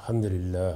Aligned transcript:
الحمد 0.00 0.24
للہ 0.24 0.74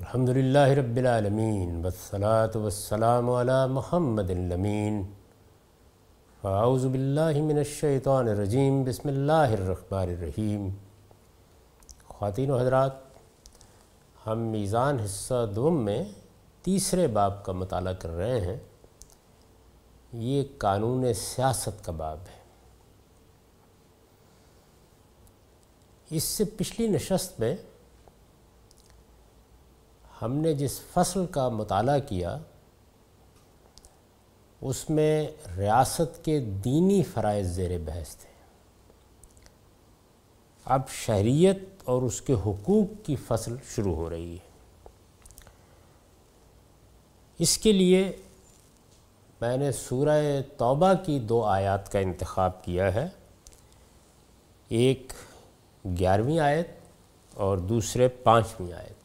الحمد 0.00 0.28
للہ 0.28 0.58
رب 0.58 0.96
العالمین، 0.96 1.80
والصلاة 1.82 2.62
والسلام 2.62 3.30
علی 3.30 3.72
محمد 3.72 4.30
الامین۔ 4.30 5.02
فاعوذ 6.42 6.86
باللہ 6.86 7.42
من 7.42 7.56
الشیطان 7.56 8.28
الرجیم، 8.28 8.84
بسم 8.84 9.08
اللہ 9.08 9.32
الرحمن 9.32 9.98
الرحیم۔ 9.98 10.68
خواتین 12.08 12.50
و 12.50 12.58
حضرات، 12.58 12.92
ہم 14.26 14.38
میزان 14.38 14.98
حصہ 15.04 15.50
دوم 15.56 15.84
میں 15.84 16.04
تیسرے 16.62 17.06
باب 17.06 17.44
کا 17.44 17.52
مطالعہ 17.52 17.92
کر 17.92 18.10
رہے 18.10 18.40
ہیں۔ 18.40 18.56
یہ 20.12 20.42
قانون 20.58 21.12
سیاست 21.12 21.84
کا 21.84 21.92
باب 21.92 22.18
ہے۔ 22.18 22.35
اس 26.10 26.22
سے 26.22 26.44
پچھلی 26.44 26.86
نشست 26.86 27.40
میں 27.40 27.56
ہم 30.22 30.32
نے 30.32 30.54
جس 30.54 30.80
فصل 30.80 31.26
کا 31.26 31.48
مطالعہ 31.48 31.98
کیا، 31.98 32.38
اس 34.60 34.90
میں 34.90 35.28
ریاست 35.56 36.24
کے 36.24 36.40
دینی 36.40 37.02
فرائض 37.02 37.46
زیر 37.46 37.78
بحث 37.78 38.16
تھے۔ 38.16 38.28
اب 40.64 40.88
شہریت 40.88 41.58
اور 41.84 42.02
اس 42.02 42.20
کے 42.20 42.32
حقوق 42.32 43.06
کی 43.06 43.16
فصل 43.16 43.56
شروع 43.74 43.94
ہو 43.94 44.10
رہی 44.10 44.32
ہے۔ 44.32 44.46
اس 47.38 47.58
کے 47.58 47.72
لیے 47.72 48.16
میں 49.40 49.56
نے 49.56 49.72
سورہ 49.72 50.40
توبہ 50.56 50.92
کی 51.06 51.18
دو 51.18 51.44
آیات 51.44 51.92
کا 51.92 51.98
انتخاب 51.98 52.64
کیا 52.64 52.94
ہے۔ 52.94 53.08
ایک 54.68 55.12
گیارہویں 55.98 56.38
آیت 56.38 56.68
اور 57.34 57.58
دوسرے 57.58 58.08
پانچویں 58.08 58.72
آیت۔ 58.72 58.96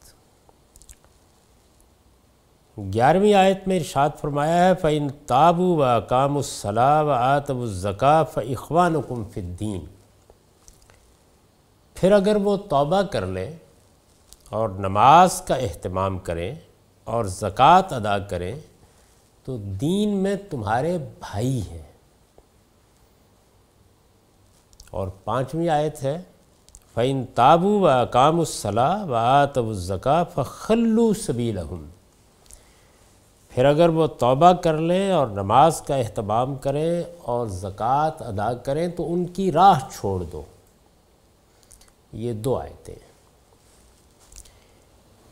گیارہویں 2.94 3.34
آیت 3.34 3.68
میں 3.68 3.78
ارشاد 3.78 4.10
فرمایا 4.20 4.68
ہے 4.68 4.74
فعن 4.74 5.08
تابو 5.26 5.76
و 5.76 5.82
اقام 5.82 6.36
الصلاح 6.36 7.02
و 7.02 7.10
آتب 7.10 7.60
الزکا 7.60 8.22
فقوان 8.22 8.94
کم 9.08 9.24
فدین 9.24 9.84
پھر 11.94 12.12
اگر 12.12 12.36
وہ 12.36 12.56
توبہ 12.56 13.02
کر 13.02 13.26
لیں 13.26 13.56
اور 14.50 14.68
نماز 14.68 15.42
کا 15.42 15.54
اہتمام 15.54 16.18
کریں 16.18 16.54
اور 17.04 17.24
زکوٰۃ 17.24 17.82
ادا 17.90 18.18
کریں، 18.18 18.56
تو 19.44 19.56
دین 19.56 20.08
میں 20.08 20.36
تمہارے 20.50 20.98
بھائی 20.98 21.62
ہیں۔ 21.70 21.82
اور 24.90 25.08
پانچویں 25.08 25.68
آیت 25.68 26.02
ہے 26.02 26.22
فعن 26.94 27.24
تابو 27.34 27.80
و 27.80 27.88
اقام 27.88 28.38
الصلاح 28.38 29.04
و 29.04 29.14
آتب 29.14 29.68
الزکا 29.68 30.24
فخلو 30.24 31.14
سبیل 31.14 31.58
پھر 33.48 33.64
اگر 33.64 33.88
وہ 33.88 34.06
توبہ 34.06 34.52
کر 34.52 34.78
لیں 34.78 35.10
اور 35.10 35.26
نماز 35.26 35.80
کا 35.80 35.96
اہتمام 35.96 36.56
کریں 36.56 37.02
اور 37.22 37.46
زکوٰۃ 37.46 38.10
ادا 38.20 38.54
کریں 38.54 38.88
تو 38.88 39.12
ان 39.12 39.26
کی 39.26 39.52
راہ 39.52 39.80
چھوڑ 39.94 40.22
دو۔ 40.22 40.42
یہ 42.12 42.32
دو 42.32 42.56
آیتیں 42.56 42.94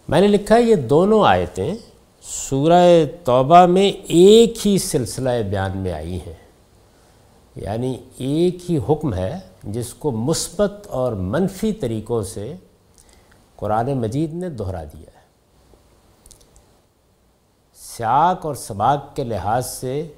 میں 0.09 0.21
نے 0.21 0.27
لکھا 0.27 0.57
یہ 0.57 0.75
دونوں 0.75 1.25
آیتیں 1.25 1.75
سورہ 2.23 3.05
توبہ 3.25 3.67
میں 3.67 3.93
ایک 4.07 4.67
ہی 4.67 4.79
سلسلہ 4.79 5.31
بیان 5.51 5.79
میں 5.79 5.93
آئی 5.93 6.19
ہیں۔ 6.27 6.35
یعنی 7.57 7.97
ایک 8.19 8.71
ہی 8.71 8.79
حکم 8.79 9.15
ہے۔ 9.15 9.50
جس 9.65 9.95
کو 9.95 10.11
مثبت 10.11 10.87
اور 10.87 11.13
منفی 11.13 11.73
طریقوں 11.73 12.23
سے 12.23 12.55
قرآن 13.57 13.93
مجید 13.93 14.35
نے 14.35 14.49
دہرا 14.49 14.85
دیا 14.85 15.15
ہے۔ 15.15 15.21
سیاق 17.75 18.47
اور 18.47 18.55
سباق 18.55 19.17
کے 19.17 19.25
لحاظ 19.25 19.67
سے 19.67 20.09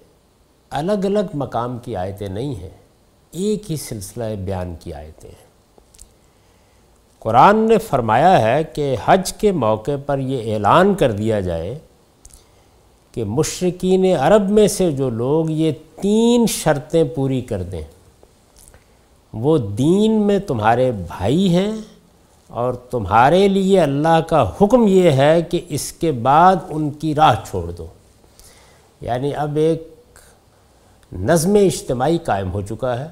الگ 0.71 1.05
الگ 1.05 1.35
مقام 1.35 1.79
کی 1.79 1.97
آیتیں 1.97 2.29
نہیں 2.29 2.55
ہیں، 2.55 2.71
ایک 3.31 3.71
ہی 3.71 3.77
سلسلہ 3.77 4.25
بیان 4.45 4.75
کی 4.81 4.93
آیتیں 4.93 5.31
ہیں۔ 5.31 5.53
قرآن 7.19 7.57
نے 7.57 7.79
فرمایا 7.79 8.41
ہے 8.43 8.65
کہ 8.65 8.97
حج 9.05 9.33
کے 9.33 9.53
موقع 9.53 9.91
پر 10.07 10.19
یہ 10.19 10.55
اعلان 10.55 10.95
کر 10.95 11.13
دیا 11.13 11.41
جائے 11.41 11.79
کہ 13.13 13.25
مشرقین 13.25 14.17
عرب 14.17 14.51
میں 14.51 14.69
سے 14.69 14.93
جو 14.93 15.11
لوگ 15.11 15.51
یہ 15.51 15.73
تین 16.01 16.47
شرطیں 16.47 17.05
پوری 17.05 17.41
کر 17.41 17.63
دیں۔ 17.63 17.85
وہ 19.33 19.59
دین 19.59 20.13
میں 20.13 20.39
تمہارے 20.39 20.93
بھائی 20.93 21.55
ہیں 21.55 21.73
اور 22.49 22.75
تمہارے 22.75 23.49
لیے 23.49 23.81
اللہ 23.81 24.21
کا 24.29 24.51
حکم 24.61 24.87
یہ 24.89 25.11
ہے 25.11 25.43
کہ 25.43 25.61
اس 25.69 25.93
کے 25.93 26.13
بعد 26.13 26.57
ان 26.71 26.91
کی 26.91 27.15
راہ 27.15 27.35
چھوڑ 27.51 27.71
دو۔ 27.71 27.87
یعنی 29.01 29.35
اب 29.35 29.57
ایک 29.57 29.95
نظم 31.13 31.55
اجتماعی 31.55 32.19
قائم 32.19 32.53
ہو 32.53 32.61
چکا 32.61 33.01
ہے۔ 33.01 33.07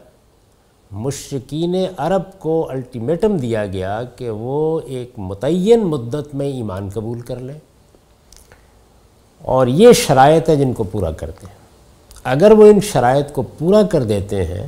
مشرقین 0.91 1.75
عرب 1.97 2.22
کو 2.38 2.66
الٹیمیٹم 2.70 3.37
دیا 3.37 3.66
گیا 3.66 4.02
کہ 4.16 4.31
وہ 4.31 4.81
ایک 4.84 5.10
متعین 5.16 5.81
مدت 5.81 6.34
میں 6.34 6.47
ایمان 6.47 6.88
قبول 6.94 7.20
کر 7.20 7.37
لیں۔ 7.37 7.58
اور 9.42 9.66
یہ 9.66 9.92
شرائط 9.92 10.48
ہے 10.48 10.56
جن 10.56 10.72
کو 10.72 10.84
پورا 10.84 11.10
کرتے 11.10 11.47
ہیں۔ 11.47 11.54
اگر 12.25 12.50
وہ 12.50 12.66
ان 12.66 12.81
شرائط 12.81 13.32
کو 13.32 13.42
پورا 13.42 13.82
کر 13.82 14.02
دیتے 14.02 14.44
ہیں 14.44 14.66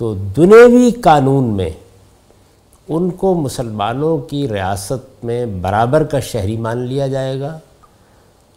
تو 0.00 0.14
دنیوی 0.14 0.90
قانون 0.90 1.44
میں 1.44 1.70
ان 2.88 3.10
کو 3.10 3.34
مسلمانوں 3.34 4.18
کی 4.18 4.48
ریاست 4.48 5.24
میں 5.24 5.46
برابر 5.46 6.04
کا 6.04 6.20
شہری 6.20 6.56
مان 6.56 6.78
لیا 6.78 7.06
جائے 7.06 7.40
گا 7.40 7.58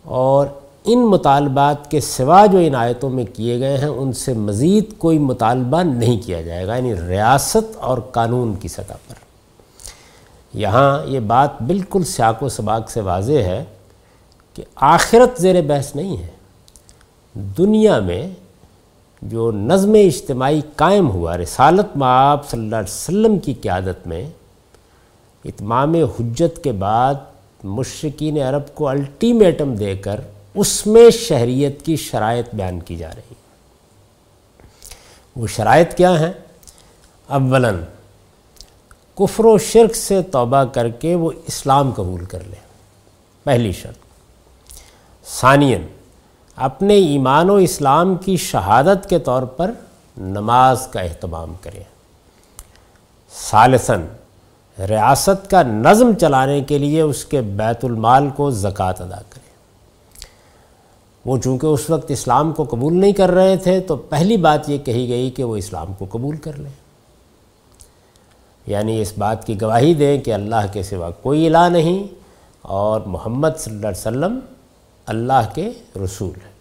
اور 0.04 0.48
ان 0.86 1.00
مطالبات 1.00 1.92
کے 1.92 2.00
سوا 2.00 2.46
جو 2.46 2.58
ان 2.58 2.76
آیتوں 2.76 3.10
میں 3.10 3.24
کیے 3.34 3.60
گئے 3.60 3.78
ہیں، 3.78 3.88
ان 3.88 4.14
سے 4.14 4.34
مزید 4.34 4.98
کوئی 4.98 5.20
مطالبہ 5.20 5.84
نہیں 5.84 6.20
کیا 6.26 6.42
جائے 6.42 6.68
گا 6.68 6.76
یعنی 6.76 6.96
ریاست 7.08 7.78
اور 7.78 7.98
قانون 7.98 8.56
کی 8.56 8.68
سطح 8.68 8.94
پر۔ 9.08 9.14
یہاں 10.54 11.06
یہ 11.06 11.20
بات 11.20 11.62
بالکل 11.62 12.04
سیاق 12.04 12.44
و 12.44 12.50
سباق 12.50 12.90
سے 12.90 13.02
واضح 13.02 13.34
ہے 13.34 13.64
کہ 14.54 14.64
آخرت 14.76 15.42
زیر 15.42 15.62
بحث 15.62 15.96
نہیں 15.96 16.18
ہے۔ 16.18 16.28
دنیا 17.36 18.00
میں 18.00 18.30
جو 19.30 19.52
نظم 19.52 19.94
اجتماعی 19.94 20.62
قائم 20.76 21.10
ہوا، 21.12 21.38
رسالت 21.38 21.98
معاب 21.98 22.50
صلی 22.50 22.60
اللہ 22.60 22.76
علیہ 22.76 22.94
وسلم 22.94 23.40
کی 23.40 23.54
قیادت 23.54 24.08
میں، 24.08 24.30
اتمام 25.46 25.96
حجت 25.96 26.64
کے 26.64 26.72
بعد 26.72 27.14
مشرقین 27.64 28.38
عرب 28.38 28.76
کو 28.76 28.88
الٹیمیٹم 28.88 29.76
دے 29.76 29.96
کر 29.96 30.22
اس 30.56 30.88
میں 30.88 31.10
شہریت 31.10 31.82
کی 31.82 31.96
شرائط 31.96 32.50
بیان 32.54 32.80
کی 32.80 32.96
جا 32.96 33.10
رہی 33.10 33.34
وہ 35.36 35.48
شرائط 35.48 35.94
کیا 35.94 36.20
ہیں؟ 36.20 36.32
اولاً 37.28 37.82
کفر 39.16 39.46
و 39.46 39.58
شرک 39.58 39.96
سے 39.96 40.22
توبہ 40.22 40.64
کر 40.64 40.90
کے 40.90 41.16
وہ 41.16 41.32
اسلام 41.48 41.92
قبول 41.92 42.26
کر 42.26 42.40
لیں 42.44 42.62
پہلی 43.44 43.72
شرط۔ 43.72 43.98
ثانین 45.26 45.88
اپنے 46.56 46.94
ایمان 46.94 47.50
و 47.50 47.56
اسلام 47.56 48.16
کی 48.16 48.38
شہادت 48.38 49.10
کے 49.10 49.20
طور 49.20 49.44
پر 49.44 49.72
نماز 50.18 50.88
کا 50.88 51.00
اہتمام 51.00 51.54
کریں۔ 51.62 51.84
ثالثاً، 53.50 54.02
ریاست 54.80 55.50
کا 55.50 55.64
نظم 55.64 56.14
چلانے 56.14 56.62
کے 56.62 56.78
لیے 56.78 57.02
اس 57.02 57.26
کے 57.26 57.42
بیت 57.42 57.86
المال 57.86 58.30
کو 58.36 58.52
زکوٰۃ 58.52 58.94
ادا 59.00 59.22
کریں۔ 59.30 59.44
وہ 61.26 61.38
چونکہ 61.38 61.66
اس 61.66 61.90
وقت 61.90 62.12
اسلام 62.12 62.52
کو 62.52 62.64
قبول 62.64 63.00
نہیں 63.00 63.12
کر 63.12 63.32
رہے 63.32 63.58
تھے، 63.58 63.80
تو 63.80 63.96
پہلی 63.96 64.38
بات 64.38 64.70
یہ 64.70 64.78
کہی 64.78 65.10
گئی 65.10 65.30
کہ 65.30 65.44
وہ 65.44 65.58
اسلام 65.58 65.94
کو 65.94 66.06
قبول 66.10 66.38
کر 66.38 66.54
لیں۔ 66.54 66.84
یعنی 68.68 69.02
اس 69.02 69.14
بات 69.18 69.48
کی 69.48 69.62
گواہی 69.62 69.94
دیں 69.94 70.22
کہ 70.22 70.34
اللہ 70.34 70.66
کے 70.72 70.84
سوا 70.84 71.10
کوئی 71.10 71.48
الہ 71.48 71.70
نہیں 71.72 72.16
اور 72.62 73.02
محمد 73.02 73.50
صلی 73.58 73.76
اللہ 73.76 73.88
علیہ 73.88 73.98
وسلم 73.98 74.40
اللہ 75.06 75.50
کے 75.54 75.70
رسول 76.04 76.34
ہے 76.46 76.52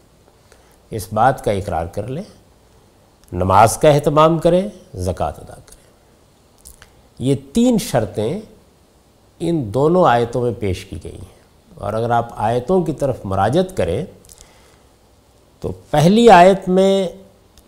اس 0.91 1.13
بات 1.13 1.45
کا 1.45 1.51
اقرار 1.51 1.87
کر 1.87 2.07
لیں، 2.07 2.23
نماز 3.33 3.77
کا 3.77 3.89
اہتمام 3.89 4.39
کریں، 4.39 4.69
زکوٰۃ 4.95 5.33
ادا 5.37 5.55
کریں۔ 5.55 5.83
یہ 7.19 7.35
تین 7.53 7.79
شرطیں 7.79 8.41
ان 9.39 9.75
دونوں 9.75 10.05
آیتوں 10.05 10.43
میں 10.43 10.53
پیش 10.59 10.85
کی 10.85 10.97
گئی 11.05 11.17
ہیں۔ 11.17 11.43
اور 11.75 11.93
اگر 11.93 12.11
آپ 12.11 12.29
آیتوں 12.37 12.83
کی 12.83 12.93
طرف 12.93 13.17
مراجت 13.25 13.77
کریں، 13.77 14.05
تو 15.61 15.73
پہلی 15.91 16.31
آیت 16.31 16.69
میں 16.69 17.09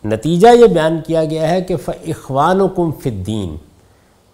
نتیجہ 0.05 0.49
یہ 0.49 0.67
بیان 0.67 1.01
کیا 1.07 1.25
گیا 1.25 1.51
ہے 1.51 1.63
کہ 1.63 1.77
اخوان 1.87 2.61
و 2.61 2.69
کم 2.69 2.93
فدین 2.93 3.57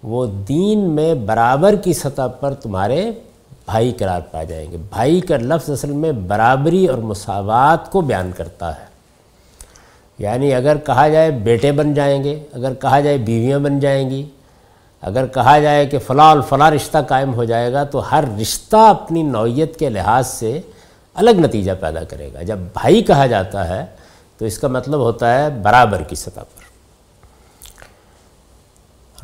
وہ 0.02 0.26
دین 0.26 0.78
میں 0.78 1.14
برابر 1.14 1.76
کی 1.76 1.92
سطح 1.92 2.26
پر 2.40 2.54
تمہارے 2.54 3.10
بھائی 3.70 3.92
قرار 3.92 4.20
پا 4.20 4.42
جائیں 4.42 4.72
گے۔ 4.72 4.76
بھائی 4.76 5.20
کا 5.20 5.36
لفظ 5.36 5.70
اصل 5.70 5.90
میں 5.90 6.12
برابری 6.12 6.86
اور 6.86 6.98
مساوات 6.98 7.90
کو 7.90 8.00
بیان 8.00 8.30
کرتا 8.36 8.80
ہے۔ 8.80 8.84
یعنی 10.18 10.54
اگر 10.54 10.76
کہا 10.76 11.08
جائے 11.08 11.30
بیٹے 11.30 11.72
بن 11.72 11.94
جائیں 11.94 12.24
گے، 12.24 12.44
اگر 12.52 12.74
کہا 12.74 13.00
جائے 13.00 13.18
بیویاں 13.18 13.58
بن 13.58 13.80
جائیں 13.80 14.10
گی، 14.10 14.26
اگر 15.02 15.26
کہا 15.26 15.58
جائے 15.58 15.86
کہ 15.86 15.98
فلاں 15.98 16.26
اور 16.26 16.40
فلاں 16.48 16.70
رشتہ 16.70 16.98
قائم 17.08 17.34
ہو 17.34 17.44
جائے 17.44 17.72
گا، 17.72 17.84
تو 17.84 18.10
ہر 18.10 18.24
رشتہ 18.42 18.76
اپنی 18.76 19.22
نوعیت 19.22 19.76
کے 19.76 19.88
لحاظ 19.88 20.26
سے 20.26 20.60
الگ 21.14 21.30
نتیجہ 21.30 21.72
پیدا 21.80 22.04
کرے 22.04 22.30
گا۔ 22.34 22.42
جب 22.42 22.58
بھائی 22.58 23.02
کہا 23.02 23.26
جاتا 23.26 23.68
ہے، 23.68 23.86
تو 24.38 24.44
اس 24.44 24.58
کا 24.58 24.68
مطلب 24.68 25.00
ہوتا 25.00 25.38
ہے 25.38 25.48
برابر 25.50 26.02
کی 26.02 26.16
سطح 26.16 26.40
پر۔ 26.40 26.60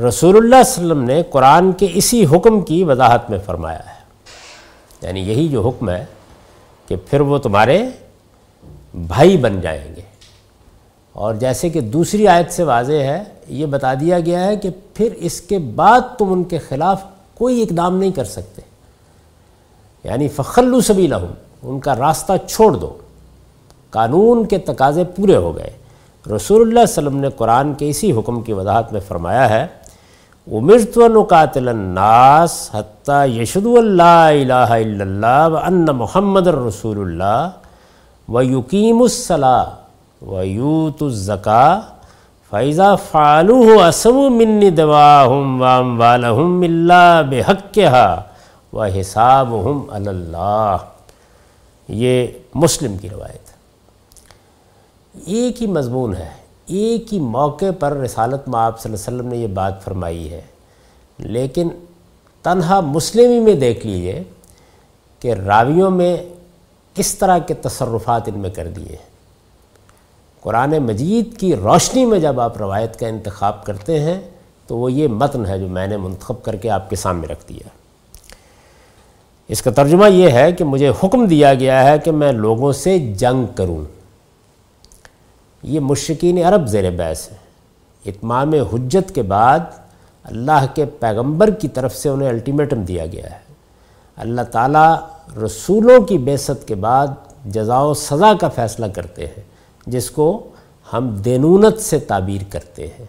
رسول 0.03 0.37
اللہ 0.37 0.63
صلی 0.65 0.83
اللہ 0.83 0.93
علیہ 0.93 0.95
وسلم 0.95 1.03
نے 1.03 1.23
قرآن 1.31 1.73
کے 1.73 1.87
اسی 1.95 2.27
حکم 2.27 2.61
کی 2.61 2.85
وضاحت 2.85 3.31
میں 3.31 3.39
فرمایا 3.47 3.79
ہے۔ 3.79 4.06
یعنی 5.03 5.21
یہی 5.21 5.49
جو 5.49 5.69
حکم 5.69 5.91
ہے 5.91 6.05
کہ 6.89 6.97
پھر 7.07 7.21
وہ 7.21 7.39
تمہارے 7.39 7.89
بھائی 8.95 9.37
بن 9.37 9.61
جائیں 9.61 9.97
گے۔ 9.97 10.01
اور 11.13 11.35
جیسے 11.35 11.71
کہ 11.71 11.81
دوسری 11.81 12.29
آیت 12.29 12.53
سے 12.53 12.63
واضح 12.63 12.93
ہے، 12.93 13.25
یہ 13.49 13.67
بتا 13.67 13.95
دیا 13.95 14.21
گیا 14.21 14.45
ہے 14.45 14.57
کہ 14.57 14.71
پھر 14.95 15.13
اس 15.17 15.41
کے 15.41 15.59
بعد 15.59 16.01
تم 16.19 16.33
ان 16.33 16.45
کے 16.45 16.59
خلاف 16.59 17.03
کوئی 17.35 17.63
اقدام 17.63 17.97
نہیں 17.97 18.11
کر 18.11 18.25
سکتے۔ 18.25 18.63
یعنی 20.05 20.29
فخلو 20.29 20.81
سبھی 20.81 21.07
لہم 21.07 21.27
ان 21.63 21.81
کا 21.81 21.95
راستہ 21.95 22.33
چھوڑ 22.49 22.73
دو۔ 22.73 22.99
قانون 23.91 24.47
کے 24.47 24.59
تقاضے 24.59 25.05
پورے 25.05 25.37
ہو 25.37 25.57
گئے۔ 25.57 25.71
رسول 26.37 26.61
اللہ 26.61 26.73
علیہ 26.73 26.93
وسلم 26.93 27.17
نے 27.17 27.29
قرآن 27.31 27.75
کے 27.75 27.89
اسی 27.89 28.13
حکم 28.13 28.43
کی 28.43 28.53
وضاحت 28.53 28.93
میں 28.93 29.01
فرمایا 29.09 29.51
ہے 29.51 29.67
امرت 30.53 30.99
و 30.99 31.07
نقاتل 31.09 31.69
الناس 31.69 32.71
حتیٰ 32.75 33.27
یشد 33.29 33.67
اللہ 33.67 34.29
الہ 34.43 34.53
الا 34.53 35.05
اللہ 35.05 35.49
و 35.53 35.57
ان 35.57 35.85
محمد 35.85 36.47
الرسول 36.47 36.99
اللہ 36.99 38.31
و 38.33 38.43
یقیم 38.43 39.03
الصلاح 39.03 40.25
و 40.25 40.43
یوت 40.43 41.03
الزکا 41.03 41.81
فیضا 42.51 42.95
فعلو 42.95 43.81
اسم 43.83 44.17
من 44.37 44.77
دواہم 44.77 45.61
وام 45.63 46.01
والہم 46.01 46.61
اللہ 46.63 47.23
بحق 47.31 47.79
و 48.73 48.85
حساب 49.01 49.55
اللہ 49.95 50.77
یہ 51.89 52.27
مسلم 52.55 52.97
کی 52.97 53.09
روایت 53.09 53.55
ایک 55.27 55.63
ہی 55.63 55.67
مضمون 55.67 56.15
ہے۔ 56.15 56.31
ایک 56.67 57.15
ہی 57.15 57.21
موقع 57.21 57.65
پر 57.79 57.93
رسالت 57.93 58.49
میں 58.49 58.61
آپ 58.61 58.81
صلی 58.81 58.93
اللہ 58.93 59.09
علیہ 59.09 59.19
وسلم 59.19 59.33
نے 59.33 59.37
یہ 59.37 59.47
بات 59.47 59.85
فرمائی 59.85 60.33
ہے۔ 60.33 60.41
لیکن 61.19 61.69
تنہا 62.43 62.81
مسلم 62.81 63.45
میں 63.45 63.55
دیکھ 63.55 63.87
لیجیے 63.87 64.23
کہ 65.21 65.35
راویوں 65.35 65.91
میں 65.91 66.17
کس 66.95 67.15
طرح 67.15 67.39
کے 67.39 67.55
تصرفات 67.55 68.23
ان 68.27 68.41
میں 68.41 68.51
کر 68.51 68.69
دیے۔ 68.69 68.89
ہیں 68.89 69.17
قرآن 70.41 70.71
مجید 70.71 71.39
کی 71.39 71.57
روشنی 71.57 72.05
میں 72.05 72.19
جب 72.19 72.41
آپ 72.41 72.57
روایت 72.59 72.99
کا 72.99 73.07
انتخاب 73.07 73.65
کرتے 73.65 74.01
ہیں 74.01 74.21
تو 74.67 74.77
وہ 74.77 74.93
یہ 74.93 75.09
متن 75.09 75.47
ہے 75.47 75.59
جو 75.59 75.69
میں 75.69 75.87
نے 75.87 75.97
منتخب 75.97 76.43
کر 76.43 76.57
کے 76.57 76.71
آپ 76.71 76.91
کے 76.91 76.97
سامنے 76.97 77.27
رکھ 77.27 77.49
دیا۔ 77.49 77.69
اس 79.49 79.63
کا 79.63 79.71
ترجمہ 79.71 80.09
یہ 80.09 80.31
ہے 80.31 80.53
کہ 80.53 80.65
مجھے 80.65 80.89
حکم 81.05 81.27
دیا 81.27 81.55
گیا 81.55 81.85
ہے 81.85 81.99
کہ 81.99 82.11
میں 82.11 82.33
لوگوں 82.33 82.73
سے 82.73 82.99
جنگ 82.99 83.57
کروں۔ 83.57 83.85
یہ 85.67 85.81
مشرقین 85.81 86.45
عرب 86.45 86.67
زیر 86.67 86.91
بیس 86.91 87.33
ہے۔ 87.33 87.37
اتمام 88.07 88.55
حجت 88.55 89.15
کے 89.15 89.23
بعد 89.23 89.59
اللہ 90.25 90.67
کے 90.75 90.85
پیغمبر 90.85 91.51
کی 91.51 91.69
طرف 91.69 91.97
سے 91.97 92.09
انہیں 92.09 92.29
الٹیمیٹم 92.29 92.83
دیا 92.83 93.07
گیا 93.07 93.31
ہے۔ 93.31 93.39
اللہ 94.17 94.41
تعالیٰ 94.43 94.97
رسولوں 95.45 96.01
کی 96.01 96.19
بیست 96.19 96.69
کے 96.69 96.75
بعد 96.75 97.07
جزا 97.45 97.81
و 97.81 97.95
سزا 97.95 98.33
کا 98.41 98.49
فیصلہ 98.49 98.87
کرتے 98.87 99.27
ہیں، 99.27 99.43
جس 99.87 100.11
کو 100.11 100.49
ہم 100.93 101.09
دینونت 101.09 101.79
سے 101.79 101.99
تعبیر 101.99 102.41
کرتے 102.51 102.87
ہیں۔ 102.87 103.07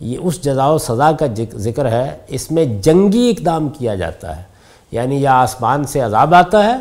یہ 0.00 0.16
اس 0.20 0.44
جزا 0.44 0.66
و 0.66 0.78
سزا 0.78 1.12
کا 1.12 1.26
ذکر 1.54 1.90
ہے، 1.90 2.16
اس 2.28 2.50
میں 2.50 2.64
جنگی 2.64 3.34
اقدام 3.36 3.68
کیا 3.68 3.94
جاتا 3.94 4.36
ہے۔ 4.36 4.42
یعنی 4.90 5.22
یا 5.22 5.32
آسمان 5.32 5.84
سے 5.84 6.00
عذاب 6.00 6.34
آتا 6.34 6.64
ہے 6.64 6.76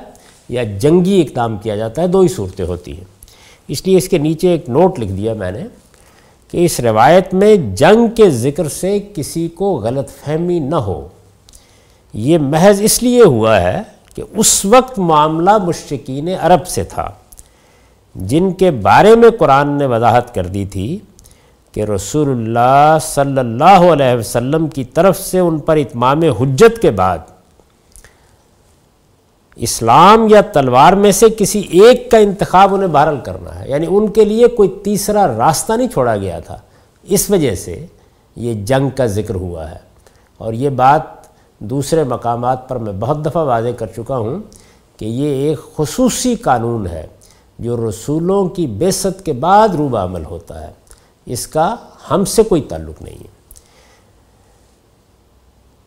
یا 0.50 0.64
جنگی 0.64 1.26
اقدام 1.28 1.58
کیا 1.58 1.76
جاتا 1.76 2.02
ہے، 2.02 2.08
دو 2.08 2.20
ہی 2.20 2.28
صورتیں 2.28 2.66
ہوتی 2.66 2.98
ہیں۔ 2.98 3.19
اس 3.70 3.86
لیے 3.88 3.98
اس 3.98 4.10
کے 4.10 4.18
نیچے 4.18 4.50
ایک 4.50 4.70
نوٹ 4.70 5.00
لکھ 5.00 5.12
دیا 5.12 5.34
میں 5.34 5.52
نے 5.52 5.64
کہ 6.48 6.66
اس 6.66 6.80
روایت 6.80 7.34
میں 7.34 7.56
جنگ 7.76 8.08
کے 8.08 8.30
ذکر 8.30 8.68
سے 8.68 9.00
کسی 9.16 9.48
کو 9.48 9.76
غلط 9.76 10.10
فہمی 10.10 10.60
نہ 10.60 10.76
ہو۔ 10.76 11.08
یہ 12.14 12.38
محض 12.38 12.82
اس 12.82 13.02
لیے 13.04 13.24
ہوا 13.24 13.62
ہے 13.62 13.82
کہ 14.16 14.24
اس 14.32 14.66
وقت 14.66 15.00
معاملہ 15.00 15.58
مشرقین 15.58 16.30
عرب 16.42 16.68
سے 16.68 16.84
تھا، 16.84 17.10
جن 18.16 18.52
کے 18.52 18.72
بارے 18.72 19.16
میں 19.16 19.30
قرآن 19.40 19.78
نے 19.78 19.86
وضاحت 19.86 20.34
کر 20.36 20.48
دی 20.48 20.66
تھی 20.66 20.98
کہ 21.72 21.84
رسول 21.84 22.30
اللہ 22.30 22.98
صلی 23.02 23.40
اللہ 23.40 23.92
علیہ 23.94 24.18
وسلم 24.20 24.68
کی 24.68 24.84
طرف 24.84 25.20
سے 25.20 25.40
ان 25.40 25.60
پر 25.60 25.78
اتمام 25.78 26.22
حجت 26.40 26.82
کے 26.82 26.92
بعد 26.92 27.18
اسلام 29.62 30.28
یا 30.30 30.42
تلوار 30.42 30.94
میں 30.94 31.12
سے 31.12 31.26
کسی 31.38 31.60
ایک 31.60 32.12
کا 32.12 32.18
انتخاب 32.18 32.74
انہیں 32.74 32.88
بہرحال 32.88 33.20
کرنا 33.24 33.60
ہے۔ 33.60 33.70
یعنی 33.70 33.88
ان 33.90 34.08
کے 34.08 34.26
لیے 34.26 34.48
کوئی 34.48 34.70
تیسرا 34.84 35.28
راستہ 35.28 35.74
نہیں 35.74 35.88
چھوڑا 35.88 36.18
گیا 36.18 36.40
تھا۔ 36.40 36.58
اس 37.04 37.30
وجہ 37.30 37.56
سے 37.56 37.86
یہ 38.36 38.54
جنگ 38.54 38.90
کا 38.90 39.06
ذکر 39.06 39.36
ہوا 39.36 39.72
ہے۔ 39.72 39.78
اور 40.38 40.54
یہ 40.54 40.70
بات 40.70 41.02
دوسرے 41.60 42.04
مقامات 42.04 42.70
پر 42.70 42.76
میں 42.76 42.94
بہت 42.94 43.26
دفعہ 43.26 43.44
واضح 43.44 43.70
کر 43.78 43.86
چکا 43.86 44.18
ہوں 44.18 44.40
کہ 44.98 45.06
یہ 45.06 45.28
ایک 45.28 45.60
خصوصی 45.78 46.36
قانون 46.36 46.88
ہے 46.88 47.08
جو 47.60 47.90
رسولوں 47.90 48.50
کی 48.50 48.68
بیست 48.68 49.26
کے 49.26 49.34
بعد 49.34 49.70
روب 49.70 49.98
عمل 49.98 50.26
ہوتا 50.26 50.68
ہے۔ 50.68 50.72
اس 51.26 51.48
کا 51.48 51.76
ہم 52.12 52.26
سے 52.26 52.44
کوئی 52.44 52.62
تعلق 52.62 53.02
نہیں 53.02 53.20
ہے۔ 53.20 53.39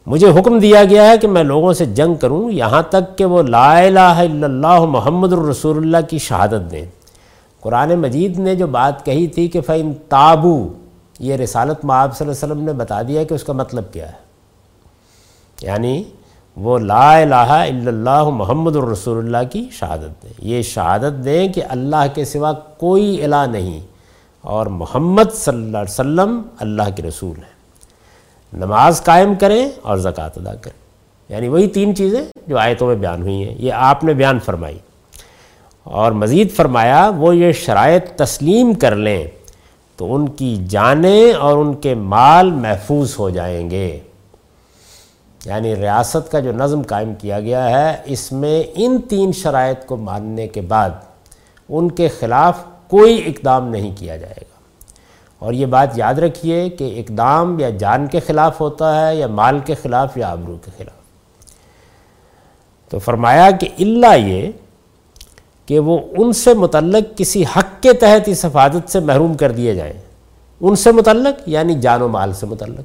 مجھے 0.07 0.31
حکم 0.31 0.59
دیا 0.59 0.85
گیا 0.85 1.11
ہے 1.11 1.19
کہ 1.19 1.29
میں 1.29 1.43
لوگوں 1.43 1.73
سے 1.73 1.85
جنگ 1.85 2.15
کروں، 2.15 2.51
یہاں 2.51 2.83
تک 2.83 3.19
کہ 3.19 3.25
وہ 3.25 3.43
لا 3.43 3.79
الہ 3.79 3.99
الا 4.01 4.47
اللہ 4.47 4.85
محمد 4.85 5.33
الرسول 5.33 5.77
اللہ 5.77 5.97
کی 6.11 6.19
شہادت 6.19 6.71
دیں۔ 6.71 6.87
قرآن 7.61 7.95
مجید 7.95 8.39
نے 8.39 8.55
جو 8.55 8.67
بات 8.67 9.05
کہی 9.05 9.27
تھی 9.27 9.49
کہ 9.49 9.61
فعین 9.61 9.93
تابو 10.09 10.69
یہ 11.19 11.35
رسالت 11.35 11.85
معاب 11.85 12.17
صلی 12.17 12.29
اللہ 12.29 12.45
علیہ 12.45 12.53
وسلم 12.53 12.67
نے 12.67 12.73
بتا 12.73 13.03
دیا 13.03 13.25
کہ 13.25 13.35
اس 13.35 13.45
کا 13.45 13.53
مطلب 13.53 13.85
کیا 13.93 14.09
ہے۔ 14.09 14.33
یعنی 15.63 16.05
وہ 16.57 16.79
لا 16.79 17.17
الہ 17.17 17.35
الا 17.35 17.89
اللہ 17.89 18.25
محمد 18.25 18.77
الرسول 18.77 19.19
اللہ 19.19 19.53
کی 19.53 19.69
شہادت 19.73 20.23
دیں۔ 20.23 20.33
یہ 20.39 20.63
شہادت 20.63 21.25
دیں 21.25 21.49
کہ 21.49 21.63
اللہ 21.69 22.05
کے 22.15 22.25
سوا 22.25 22.53
کوئی 22.53 23.25
الہ 23.25 23.47
نہیں 23.51 23.81
اور 24.41 24.67
محمد 24.67 25.35
صلی 25.35 25.57
اللہ 25.57 25.79
علیہ 25.79 25.91
وسلم 25.91 26.43
اللہ 26.59 26.83
کے 26.97 27.03
رسول 27.03 27.37
ہیں۔ 27.37 27.52
نماز 28.53 29.03
قائم 29.03 29.35
کریں 29.35 29.71
اور 29.83 29.97
زکوٰۃ 29.97 30.29
ادا 30.37 30.55
کریں۔ 30.55 30.83
یعنی 31.29 31.49
وہی 31.49 31.69
تین 31.69 31.95
چیزیں 31.95 32.25
جو 32.47 32.59
آیتوں 32.59 32.87
میں 32.87 32.97
بیان 32.97 33.23
ہوئی 33.23 33.49
ہیں۔ 33.49 33.55
یہ 33.59 33.73
آپ 33.73 34.05
نے 34.05 34.15
بیان 34.15 34.39
فرمائی۔ 34.41 34.79
اور 35.83 36.13
مزید 36.13 36.51
فرمایا، 36.51 37.11
وہ 37.17 37.37
یہ 37.37 37.53
شرائط 37.53 38.11
تسلیم 38.11 38.75
کر 38.75 38.97
لیں 38.97 39.27
تو 39.97 40.15
ان 40.15 40.29
کی 40.29 40.65
جانیں 40.69 41.33
اور 41.33 41.59
ان 41.59 41.75
کے 41.75 41.95
مال 41.95 42.51
محفوظ 42.51 43.15
ہو 43.19 43.31
جائیں 43.31 43.71
گے۔ 43.71 44.01
یعنی 45.45 45.77
ریاست 45.77 46.33
کا 46.33 46.41
جو 46.41 46.53
نظم 46.53 46.83
قائم 46.83 47.15
کیا 47.15 47.41
گیا 47.41 47.71
ہے، 47.71 47.97
اس 48.05 48.33
میں 48.33 48.63
ان 48.75 49.01
تین 49.01 49.33
شرائط 49.33 49.87
کو 49.87 49.97
ماننے 49.97 50.49
کے 50.49 50.61
بعد 50.61 50.91
ان 51.69 51.91
کے 51.91 52.09
خلاف 52.09 52.59
کوئی 52.89 53.23
اقدام 53.27 53.69
نہیں 53.69 53.97
کیا 53.97 54.17
جائے 54.17 54.41
گا۔ 54.41 54.52
اور 55.43 55.53
یہ 55.53 55.67
بات 55.67 55.99
یاد 55.99 56.15
رکھیے 56.15 56.69
کہ 56.69 57.01
اقدام 57.01 57.59
یا 57.59 57.71
جان 57.71 58.07
کے 58.07 58.21
خلاف 58.21 58.61
ہوتا 58.61 59.09
ہے 59.09 59.17
یا 59.17 59.27
مال 59.27 59.59
کے 59.59 59.75
خلاف 59.75 60.17
یا 60.17 60.29
آبرو 60.29 60.57
کے 60.65 60.71
خلاف۔ 60.79 61.03
تو 62.91 62.99
فرمایا 62.99 63.51
کہ 63.51 63.69
اللہ 63.79 64.17
یہ 64.17 64.53
کہ 65.67 65.79
وہ 65.79 65.99
ان 66.19 66.33
سے 66.33 66.55
متعلق 66.55 67.19
کسی 67.19 67.43
حق 67.43 67.83
کے 67.83 67.93
تحت 67.93 68.29
اس 68.29 68.45
حفاظت 68.45 68.91
سے 68.91 69.01
محروم 69.01 69.35
کر 69.35 69.53
دیے 69.53 69.75
جائیں 69.75 69.93
ان 70.61 70.77
سے 70.77 70.93
متعلق 70.93 71.49
یعنی 71.49 71.75
جان 71.75 72.03
و 72.03 72.09
مال 72.09 72.33
سے 72.33 72.47
متعلق۔ 72.47 72.85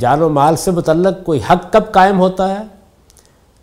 جان 0.00 0.22
و 0.22 0.28
مال 0.28 0.56
سے 0.56 0.70
متعلق 0.70 1.26
کوئی 1.26 1.40
حق 1.50 1.72
کب 1.72 1.92
قائم 1.92 2.18
ہوتا 2.18 2.60
ہے؟ 2.60 2.64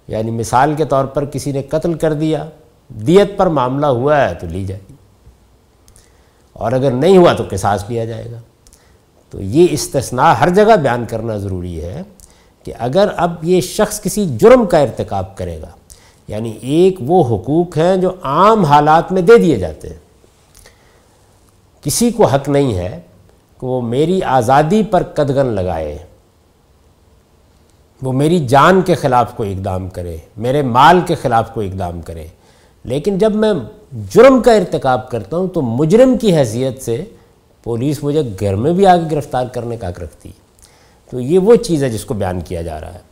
یعنی 0.07 0.31
مثال 0.31 0.73
کے 0.73 0.85
طور 0.85 1.05
پر 1.05 1.25
کسی 1.25 1.51
نے 1.51 1.63
قتل 1.63 1.93
کر 1.93 2.13
دیا، 2.13 2.45
دیت 2.89 3.37
پر 3.37 3.47
معاملہ 3.47 3.85
ہوا 3.85 4.29
ہے 4.29 4.33
تو 4.33 4.47
لی 4.47 4.65
جائے۔ 4.65 4.90
اور 6.61 6.71
اگر 6.71 6.91
نہیں 6.91 7.17
ہوا 7.17 7.33
تو 7.33 7.43
قصاص 7.49 7.83
لیا 7.87 8.05
جائے 8.05 8.31
گا۔ 8.31 8.39
تو 9.29 9.41
یہ 9.41 9.67
استثناء 9.71 10.33
ہر 10.33 10.49
جگہ 10.49 10.75
بیان 10.75 11.05
کرنا 11.05 11.37
ضروری 11.37 11.83
ہے 11.83 12.01
کہ 12.63 12.73
اگر 12.79 13.07
اب 13.17 13.33
یہ 13.41 13.61
شخص 13.61 14.01
کسی 14.01 14.37
جرم 14.37 14.65
کا 14.65 14.77
ارتکاب 14.77 15.37
کرے 15.37 15.61
گا 15.61 15.69
یعنی 16.27 16.57
ایک 16.61 16.97
وہ 16.99 17.23
حقوق 17.25 17.77
ہیں 17.77 17.97
جو 17.97 18.11
عام 18.21 18.63
حالات 18.63 19.11
میں 19.11 19.21
دے 19.21 19.37
دیے 19.37 19.57
جاتے 19.57 19.89
ہیں۔ 19.89 19.99
کسی 21.81 22.11
کو 22.11 22.25
حق 22.25 22.49
نہیں 22.49 22.75
ہے 22.75 22.99
کہ 23.59 23.67
وہ 23.67 23.81
میری 23.81 24.23
آزادی 24.23 24.83
پر 24.83 25.03
قدغن 25.03 25.45
لگائے، 25.45 25.97
وہ 28.01 28.11
میری 28.11 28.47
جان 28.47 28.81
کے 28.81 28.95
خلاف 28.95 29.35
کوئی 29.35 29.51
اقدام 29.51 29.89
کرے، 29.89 30.17
میرے 30.37 30.61
مال 30.61 30.99
کے 31.07 31.15
خلاف 31.15 31.53
کوئی 31.53 31.71
اقدام 31.71 32.01
کرے۔ 32.01 32.27
لیکن 32.83 33.17
جب 33.17 33.35
میں 33.35 33.53
جرم 34.11 34.41
کا 34.41 34.53
ارتکاب 34.53 35.09
کرتا 35.09 35.37
ہوں 35.37 35.47
تو 35.47 35.61
مجرم 35.61 36.17
کی 36.17 36.35
حیثیت 36.35 36.83
سے 36.83 37.03
پولیس 37.63 38.03
مجھے 38.03 38.21
گھر 38.39 38.55
میں 38.55 38.73
بھی 38.73 38.85
آگے 38.85 39.15
گرفتار 39.15 39.45
کرنے 39.45 39.77
کا 39.77 39.89
حق 39.89 39.99
رکھتی 39.99 40.29
ہے۔ 40.29 40.41
تو 41.11 41.19
یہ 41.19 41.39
وہ 41.39 41.55
چیز 41.55 41.83
ہے 41.83 41.89
جس 41.89 42.05
کو 42.05 42.13
بیان 42.13 42.41
کیا 42.41 42.61
جا 42.61 42.81
رہا 42.81 42.93
ہے۔ 42.93 43.11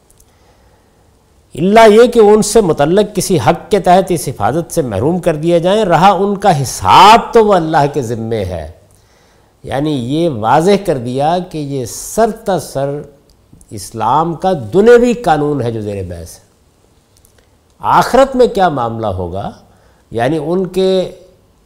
اللہ 1.56 1.90
یہ 1.90 2.08
کہ 2.08 2.20
ان 2.20 2.42
سے 2.42 2.62
متعلق 2.62 3.16
کسی 3.16 3.38
حق 3.38 3.72
کے 3.72 3.80
تحت 3.80 4.04
اس 4.10 4.28
حفاظت 4.28 4.74
سے 4.74 4.82
محروم 4.82 5.20
کر 5.20 5.36
دیا 5.36 5.58
جائیں 5.58 5.86
رہا 5.86 6.10
ان 6.12 6.38
کا 6.38 6.62
حساب 6.62 7.34
تو 7.34 7.46
وہ 7.46 7.54
اللہ 7.54 7.86
کے 7.94 8.02
ذمے 8.02 8.46
ہے۔ 8.46 8.72
یعنی 9.64 9.92
یہ 9.92 10.30
واضح 10.30 10.72
کر 10.86 10.98
دیا 10.98 11.38
کہ 11.52 11.58
یہ 11.58 11.86
سر 11.86 12.60
سر 12.60 13.02
اسلام 13.70 14.34
کا 14.34 14.54
دنیوی 14.74 15.14
قانون 15.14 15.62
ہے 15.62 15.72
جو 15.72 15.82
زیر 15.82 16.04
بحث 16.04 16.36
ہے۔ 16.36 16.49
آخرت 17.80 18.36
میں 18.36 18.48
کیا 18.48 18.70
معاملہ 18.70 19.08
ہوگا؟ 19.08 19.52
یعنی 20.12 20.40
ان 20.46 20.68
کے 20.68 21.12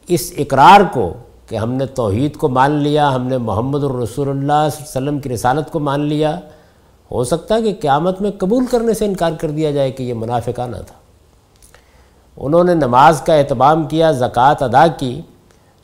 اس 0.08 0.34
اقرار 0.38 0.82
کو 0.94 1.14
کہ 1.48 1.56
ہم 1.56 1.72
نے 1.72 1.86
توحید 1.86 2.36
کو 2.36 2.50
مان 2.50 2.72
لیا، 2.72 3.16
ہم 3.16 3.24
نے 3.24 3.38
محمد 3.38 3.84
الرسول 3.84 4.30
اللہ 4.30 4.46
صلی 4.46 4.54
اللہ 4.54 4.68
علیہ 4.68 4.88
وسلم 4.88 5.20
کی 5.20 5.30
رسالت 5.30 5.72
کو 5.72 5.80
مان 5.80 6.00
لیا، 6.00 6.40
ہو 7.12 7.24
سکتا 7.24 7.56
ہے 7.56 7.62
کہ 7.62 7.74
قیامت 7.82 8.22
میں 8.22 8.32
قبول 8.38 8.66
کرنے 8.66 8.94
سے 8.94 9.06
انکار 9.06 9.32
کر 9.40 9.52
دیا 9.52 9.72
جائے 9.72 9.92
کہ 9.92 10.04
یہ 10.04 10.14
منافقانہ 10.14 10.78
تھا۔ 10.78 10.96
انہوں 12.38 12.64
نے 12.64 12.74
نماز 12.74 13.22
کا 13.22 13.34
اہتمام 13.34 13.84
کیا، 13.84 14.12
زکوٰۃ 14.12 14.56
ادا 14.60 14.88
کی، 14.88 15.22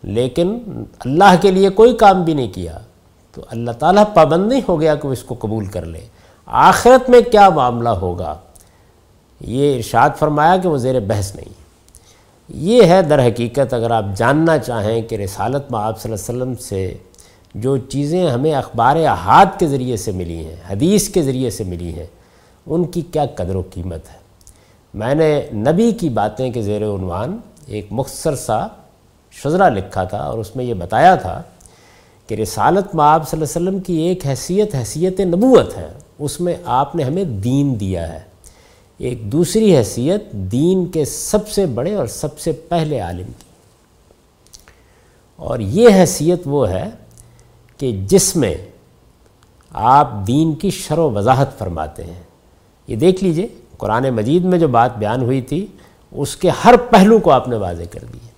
لیکن 0.03 0.59
اللہ 1.05 1.35
کے 1.41 1.51
لیے 1.51 1.69
کوئی 1.69 1.95
کام 1.95 2.23
بھی 2.23 2.33
نہیں 2.33 2.53
کیا۔ 2.53 2.77
تو 3.31 3.41
اللہ 3.49 3.71
تعالیٰ 3.71 4.03
پابند 4.13 4.47
نہیں 4.47 4.61
ہو 4.69 4.81
گیا 4.81 4.95
کہ 4.95 5.07
وہ 5.07 5.13
اس 5.13 5.23
کو 5.23 5.35
قبول 5.39 5.65
کر 5.65 5.85
لے۔ 5.85 5.99
آخرت 6.45 7.09
میں 7.09 7.21
کیا 7.21 7.49
معاملہ 7.49 7.89
ہوگا؟ 7.89 8.35
یہ 9.41 9.75
ارشاد 9.75 10.09
فرمایا 10.19 10.57
کہ 10.57 10.69
وہ 10.69 10.77
زیر 10.77 10.99
بحث 10.99 11.35
نہیں 11.35 11.53
یہ 12.49 12.83
ہے 12.83 13.01
در 13.01 13.27
حقیقت 13.27 13.73
اگر 13.73 13.91
آپ 13.91 14.05
جاننا 14.15 14.57
چاہیں 14.57 15.01
کہ 15.01 15.15
رسالت 15.15 15.71
میں 15.71 15.79
آپ 15.79 16.01
صلی 16.01 16.11
اللہ 16.11 16.23
علیہ 16.23 16.41
وسلم 16.41 16.55
سے 16.63 16.93
جو 17.55 17.77
چیزیں 17.77 18.29
ہمیں 18.29 18.53
اخبار 18.53 18.95
احاد 18.95 19.59
کے 19.59 19.67
ذریعے 19.67 19.97
سے 19.97 20.11
ملی 20.11 20.45
ہیں، 20.45 20.55
حدیث 20.69 21.09
کے 21.09 21.21
ذریعے 21.23 21.49
سے 21.49 21.63
ملی 21.63 21.93
ہیں، 21.93 22.05
ان 22.65 22.83
کی 22.83 23.01
کیا 23.01 23.25
قدر 23.25 23.55
و 23.55 23.61
قیمت 23.73 24.09
ہے؟ 24.09 24.17
میں 24.93 25.15
نے 25.15 25.41
نبی 25.53 25.91
کی 25.91 26.09
باتیں 26.09 26.51
کے 26.51 26.61
زیر 26.61 26.83
عنوان 26.83 27.37
ایک 27.67 27.87
مختصر 27.91 28.35
سا 28.35 28.67
شزرہ 29.31 29.69
لکھا 29.69 30.03
تھا 30.03 30.17
اور 30.17 30.39
اس 30.39 30.55
میں 30.55 30.65
یہ 30.65 30.73
بتایا 30.73 31.15
تھا 31.15 31.41
کہ 32.27 32.35
رسالت 32.35 32.95
میں 32.95 33.05
آپ 33.05 33.29
صلی 33.29 33.41
اللہ 33.41 33.57
علیہ 33.57 33.67
وسلم 33.67 33.79
کی 33.79 33.93
ایک 33.93 34.25
حیثیت 34.25 34.75
حیثیت 34.75 35.19
نبوت 35.19 35.77
ہے، 35.77 35.89
اس 36.19 36.39
میں 36.41 36.55
آپ 36.65 36.95
نے 36.95 37.03
ہمیں 37.03 37.23
دین 37.23 37.79
دیا 37.79 38.13
ہے۔ 38.13 38.28
ایک 38.99 39.31
دوسری 39.31 39.77
حیثیت 39.77 40.31
دین 40.31 40.85
کے 40.85 41.05
سب 41.05 41.49
سے 41.49 41.65
بڑے 41.65 41.95
اور 41.95 42.07
سب 42.07 42.39
سے 42.39 42.51
پہلے 42.51 42.99
عالم 42.99 43.25
کی۔ 43.25 43.49
اور 45.35 45.59
یہ 45.59 45.89
حیثیت 45.95 46.41
وہ 46.45 46.69
ہے 46.69 46.89
کہ 47.77 48.01
جس 48.07 48.35
میں 48.35 48.55
آپ 49.71 50.11
دین 50.27 50.53
کی 50.53 50.69
شر 50.69 50.97
و 50.97 51.11
وضاحت 51.11 51.57
فرماتے 51.57 52.03
ہیں۔ 52.03 52.23
یہ 52.87 52.95
دیکھ 52.95 53.23
لیجیے، 53.23 53.47
قرآن 53.77 54.09
مجید 54.09 54.43
میں 54.43 54.59
جو 54.59 54.67
بات 54.67 54.97
بیان 54.97 55.21
ہوئی 55.21 55.41
تھی، 55.41 55.65
اس 56.11 56.35
کے 56.35 56.49
ہر 56.49 56.75
پہلو 56.89 57.19
کو 57.19 57.31
آپ 57.31 57.47
نے 57.47 57.55
واضح 57.55 57.83
کر 57.91 57.99
دی 58.13 58.17
ہے۔ 58.25 58.31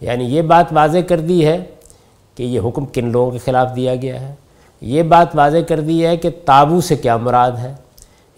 یعنی 0.00 0.24
یہ 0.24 0.42
بات 0.42 0.66
واضح 0.70 0.98
کر 1.08 1.20
دی 1.20 1.46
ہے 1.46 1.64
کہ 2.34 2.42
یہ 2.42 2.60
حکم 2.60 2.84
کن 2.84 3.08
لوگوں 3.12 3.30
کے 3.30 3.38
خلاف 3.38 3.76
دیا 3.76 3.94
گیا 3.96 4.20
ہے۔ 4.20 4.34
یہ 4.80 5.02
بات 5.02 5.28
واضح 5.34 5.58
کر 5.68 5.80
دی 5.80 6.06
ہے 6.06 6.16
کہ 6.16 6.30
تابو 6.44 6.80
سے 6.80 6.96
کیا 6.96 7.16
مراد 7.16 7.52
ہے۔ 7.52 7.74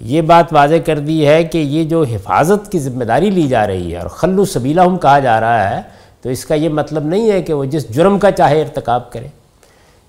یہ 0.01 0.21
بات 0.21 0.53
واضح 0.53 0.75
کر 0.87 0.99
دی 0.99 1.27
ہے 1.27 1.45
کہ 1.45 1.59
یہ 1.59 1.85
جو 1.85 2.03
حفاظت 2.03 2.73
کی 2.73 2.79
ذمہ 2.79 3.05
داری 3.05 3.31
لی 3.31 3.49
جا 3.49 3.67
رہی 3.67 3.93
ہے 3.93 3.99
اور 3.99 4.09
خلو 4.09 4.45
سبیلہ 4.45 4.81
ہم 4.81 4.99
کہا 4.99 5.19
جا 5.19 5.41
رہا 5.41 5.71
ہے، 5.71 5.83
تو 6.23 6.29
اس 6.29 6.45
کا 6.45 6.55
یہ 6.55 6.69
مطلب 6.69 7.05
نہیں 7.05 7.31
ہے 7.31 7.43
کہ 7.43 7.53
وہ 7.53 7.65
جس 7.65 7.89
جرم 7.89 8.19
کا 8.19 8.31
چاہے 8.31 8.63
ارتکاب 8.63 9.13
کرے۔ 9.13 9.27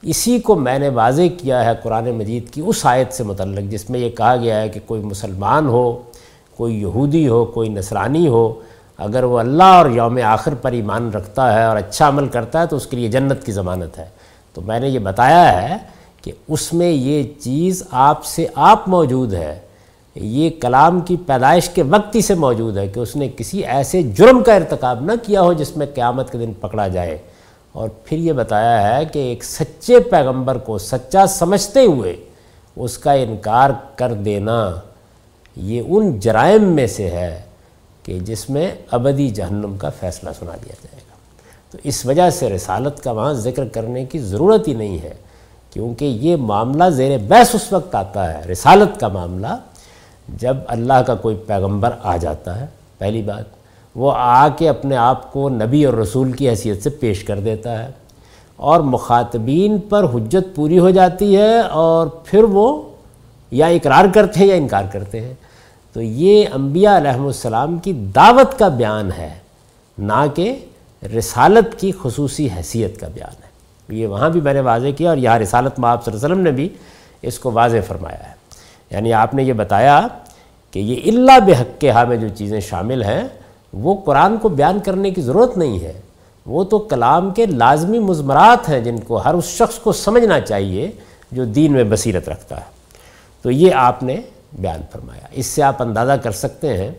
اسی 0.02 0.40
کو 0.40 0.56
میں 0.56 0.80
نے 0.80 0.90
واضح 0.90 1.22
کیا 1.38 1.66
ہے 1.66 1.72
قرآن 1.84 2.12
مجید 2.12 2.50
کی 2.50 2.62
اس 2.66 2.86
آیت 2.86 3.14
سے 3.14 3.24
متعلق، 3.24 3.72
جس 3.72 3.90
میں 3.90 4.00
یہ 4.00 4.10
کہا 4.10 4.36
گیا 4.36 4.62
ہے 4.62 4.70
کہ 4.70 4.80
کوئی 4.86 5.02
مسلمان 5.02 5.68
ہو، 5.68 6.02
کوئی 6.58 6.82
یہودی 6.82 7.28
ہو، 7.28 7.46
کوئی 7.46 7.70
نصرانی 7.70 8.28
ہو، 8.28 8.54
اگر 8.98 9.24
وہ 9.24 9.40
اللہ 9.40 9.64
اور 9.64 9.90
یوم 9.90 10.20
آخر 10.24 10.54
پر 10.54 10.72
ایمان 10.72 11.12
رکھتا 11.12 11.54
ہے 11.54 11.64
اور 11.64 11.78
اچھا 11.78 12.08
عمل 12.08 12.28
کرتا 12.28 12.62
ہے، 12.62 12.68
تو 12.68 12.76
اس 12.76 12.88
کے 12.88 12.98
لیے 12.98 13.08
جنت 13.08 13.46
کی 13.46 13.52
ضمانت 13.52 13.98
ہے۔ 13.98 14.06
تو 14.54 14.62
میں 14.62 14.80
نے 14.80 14.90
یہ 14.90 15.00
بتایا 15.00 15.62
ہے 15.62 15.78
کہ 16.22 16.32
اس 16.48 16.74
میں 16.74 16.90
یہ 16.90 17.24
چیز 17.40 17.84
آپ 17.92 18.26
سے 18.26 18.48
آپ 18.56 18.88
موجود 18.88 19.34
ہے۔ 19.34 19.60
یہ 20.16 20.50
کلام 20.62 21.02
کی 21.02 21.18
پیدائش 21.26 21.70
کے 21.70 21.84
وقت 21.84 22.16
ہی 22.16 22.22
سے 22.22 22.34
موجود 22.34 22.78
ہے 22.78 22.88
کہ 22.88 23.00
اس 23.00 23.16
نے 23.16 23.30
کسی 23.38 23.66
ایسے 23.66 24.02
جرم 24.02 24.44
کا 24.44 24.56
ارتکاب 24.56 25.04
نہ 25.04 25.12
کیا 25.24 25.42
ہو 25.42 25.54
جس 25.54 25.78
میں 25.78 25.88
قیامت 25.96 26.32
کے 26.32 26.38
دن 26.38 26.54
پکڑا 26.60 26.88
جائے۔ 26.88 27.18
اور 27.72 27.90
پھر 28.04 28.18
یہ 28.18 28.34
بتایا 28.34 28.98
ہے 28.98 29.06
کہ 29.06 29.20
ایک 29.20 29.44
سچے 29.44 30.00
پیغمبر 30.00 30.58
کو 30.58 30.78
سچا 30.78 31.26
سمجھتے 31.26 31.86
ہوئے 31.86 32.16
اس 32.76 32.98
کا 32.98 33.12
انکار 33.12 33.70
کر 33.96 34.14
دینا 34.14 34.76
یہ 35.56 35.82
ان 35.88 36.20
جرائم 36.20 36.64
میں 36.64 36.88
سے 36.88 37.10
ہے 37.10 37.42
کہ 38.04 38.20
جس 38.20 38.50
میں 38.50 38.72
ابدی 38.92 39.30
جہنم 39.30 39.78
کا 39.78 39.90
فیصلہ 39.90 40.30
سنا 40.40 40.52
دیا 40.52 40.76
جائے 40.84 41.02
گا۔ 41.10 41.16
تو 41.72 41.78
اس 41.84 42.06
وجہ 42.06 42.30
سے 42.30 42.50
رسالت 42.50 43.04
کا 43.04 43.12
وہاں 43.12 43.34
ذکر 43.34 43.68
کرنے 43.68 44.06
کی 44.06 44.20
ضرورت 44.20 44.68
ہی 44.68 44.74
نہیں 44.74 44.98
ہے، 45.04 45.14
کیونکہ 45.74 46.06
یہ 46.06 46.36
معاملہ 46.36 46.90
زیر 46.90 47.18
بیس 47.18 47.56
اس 47.56 47.74
وقت 47.74 47.96
آتا 47.96 48.34
ہے، 48.34 48.52
رسالت 48.52 49.00
کا 49.00 49.08
معاملہ 49.08 49.56
جب 50.38 50.58
اللہ 50.68 51.02
کا 51.08 51.16
کوئی 51.16 51.36
پیغمبر 51.36 51.90
آ 52.04 52.18
جاتا 52.18 52.62
ہے، 52.62 52.66
پہلی 52.98 53.22
بات، 53.22 53.44
وہ 53.96 54.12
آ 54.16 54.48
کے 54.48 54.70
اپنے 54.70 54.96
آپ 54.96 55.34
کو 55.34 55.50
نبی 55.50 55.86
اور 55.86 55.94
رسول 55.94 56.32
کی 56.32 56.50
حیثیت 56.50 56.84
سے 56.84 56.90
پیش 56.90 57.24
کر 57.24 57.40
دیتا 57.40 57.84
ہے 57.84 57.92
اور 58.56 58.80
مخاطبین 58.80 59.80
پر 59.80 60.04
حجت 60.04 60.56
پوری 60.56 60.80
ہو 60.80 60.90
جاتی 60.90 61.38
ہے 61.38 61.60
اور 61.60 62.08
پھر 62.08 62.44
وہ 62.44 62.82
یا 63.52 63.66
اقرار 63.66 64.06
کرتے 64.14 64.40
ہیں 64.40 64.48
یا 64.48 64.56
انکار 64.56 64.84
کرتے 64.92 65.22
ہیں۔ 65.22 65.34
تو 65.94 66.02
یہ 66.02 66.46
انبیاء 66.54 66.98
علیہ 66.98 67.20
السلام 67.20 67.78
کی 67.78 67.94
دعوت 67.94 68.60
کا 68.60 68.68
بیان 68.68 69.12
ہے، 69.18 69.34
نہ 69.98 70.26
کہ 70.36 70.66
رسالت 71.18 71.80
کی 71.80 71.92
خصوصی 72.02 72.48
حیثیت 72.58 73.00
کا 73.00 73.08
بیان 73.14 73.44
ہے۔ 73.44 73.98
یہ 73.98 74.08
وہاں 74.08 74.30
بھی 74.30 74.42
میں 74.42 74.54
نے 74.54 74.60
واضح 74.60 74.88
کیا 74.98 75.10
اور 75.10 75.18
یہاں 75.18 75.40
رسالت 75.40 75.80
میں 75.80 75.90
آپ 75.90 76.06
صلی 76.06 76.14
اللہ 76.14 76.26
علیہ 76.26 76.34
وسلم 76.34 76.44
نے 76.44 76.52
بھی 76.52 76.70
اس 77.22 77.40
کو 77.40 77.52
واضح 77.52 77.78
فرمایا 77.88 78.30
ہے۔ 78.30 78.39
یعنی 78.92 79.14
آپ 79.14 79.34
نے 79.34 79.44
یہ 79.44 79.54
بتایا 79.54 80.08
کہ 80.72 80.80
یہ 80.80 81.12
اللہ 81.12 81.40
بحق 81.40 81.82
کے 81.82 81.92
ہاں 81.92 82.06
میں 82.06 82.18
جو 82.18 82.28
چیزیں 82.28 82.60
شامل 82.60 83.04
ہیں، 83.04 83.24
وہ 83.74 83.96
قرآن 84.06 84.38
کو 84.38 84.50
بیان 84.50 84.80
کرنے 84.80 85.12
کی 85.12 85.22
ضرورت 85.22 85.58
نہیں 85.58 85.80
ہے۔ 85.80 85.94
وہ 86.46 86.64
تو 86.64 86.80
کلام 86.80 87.32
کے 87.32 87.46
لازمی 87.46 88.00
مضمرات 88.00 88.70
ہیں 88.70 88.80
جن 88.80 89.00
کو 89.00 89.18
ہر 89.18 89.34
اس 89.34 89.46
شخص 89.46 89.80
کو 89.80 89.92
سمجھنا 89.92 90.40
چاہیے 90.40 90.92
جو 91.32 91.46
دین 91.46 91.72
میں 91.72 91.84
بصیرت 91.84 92.30
رکھتا 92.30 92.58
ہے۔ 92.58 92.66
تو 93.42 93.52
یہ 93.52 93.74
آپ 93.74 94.04
نے 94.04 94.18
بیان 94.60 94.82
فرمایا۔ 94.92 95.28
اس 95.32 95.46
سے 95.46 95.64
آپ 95.64 95.82
اندازہ 95.82 96.12
کر 96.12 96.32
سکتے 96.32 96.78
ہیں 96.78 96.92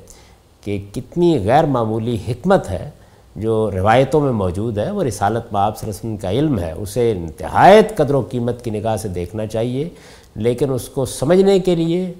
کہ 0.65 0.85
کتنی 0.93 1.39
غیر 1.45 1.65
معمولی 1.65 2.19
حکمت 2.29 2.71
ہے 2.71 2.91
جو 3.37 3.71
روایتوں 3.71 4.21
میں 4.21 4.33
موجود 4.33 4.79
ہے 4.79 4.91
وہ 4.91 5.05
رسالت 5.05 5.53
میں 5.53 5.61
آپ 5.61 5.89
وسلم 5.89 6.17
کا 6.17 6.31
علم 6.31 6.59
ہے۔ 6.59 6.73
اسے 6.73 7.13
انتہایت 7.13 7.97
قدر 7.97 8.15
و 8.15 8.21
قیمت 8.31 8.65
کی 8.65 8.71
نگاہ 8.71 8.97
سے 8.97 9.09
دیکھنا 9.09 9.47
چاہیے۔ 9.47 9.89
لیکن 10.35 10.73
اس 10.73 10.89
کو 10.89 11.05
سمجھنے 11.05 11.59
کے 11.59 11.75
لیے، 11.75 12.13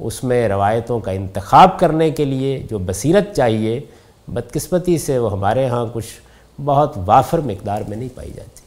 اس 0.00 0.24
میں 0.24 0.48
روایتوں 0.48 1.00
کا 1.00 1.10
انتخاب 1.10 1.78
کرنے 1.78 2.10
کے 2.10 2.24
لیے 2.24 2.66
جو 2.70 2.78
بصیرت 2.78 3.36
چاہیے، 3.36 3.80
بدقسمتی 4.28 4.98
سے 4.98 5.18
وہ 5.18 5.32
ہمارے 5.32 5.66
ہاں 5.66 5.86
کچھ 5.92 6.06
بہت 6.64 6.98
وافر 7.06 7.38
مقدار 7.38 7.82
میں 7.88 7.96
نہیں 7.96 8.08
پائی 8.14 8.30
جاتی۔ 8.36 8.60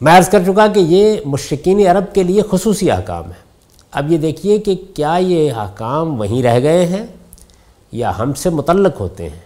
میں 0.00 0.18
عرض 0.18 0.28
کر 0.28 0.42
چکا 0.44 0.66
کہ 0.66 0.80
یہ 0.80 1.16
مشرقین 1.24 1.86
عرب 1.86 2.14
کے 2.14 2.22
لیے 2.22 2.42
خصوصی 2.50 2.90
احکام 2.90 3.24
ہے 3.24 3.48
اب 3.90 4.12
یہ 4.12 4.18
دیکھیے 4.18 4.58
کہ 4.58 4.74
کیا 4.94 5.16
یہ 5.20 5.52
احکام 5.52 6.20
وہیں 6.20 6.42
رہ 6.42 6.60
گئے 6.62 6.86
ہیں 6.86 7.06
یا 7.92 8.18
ہم 8.18 8.32
سے 8.32 8.50
متعلق 8.50 9.00
ہوتے 9.00 9.28
ہیں۔ 9.28 9.40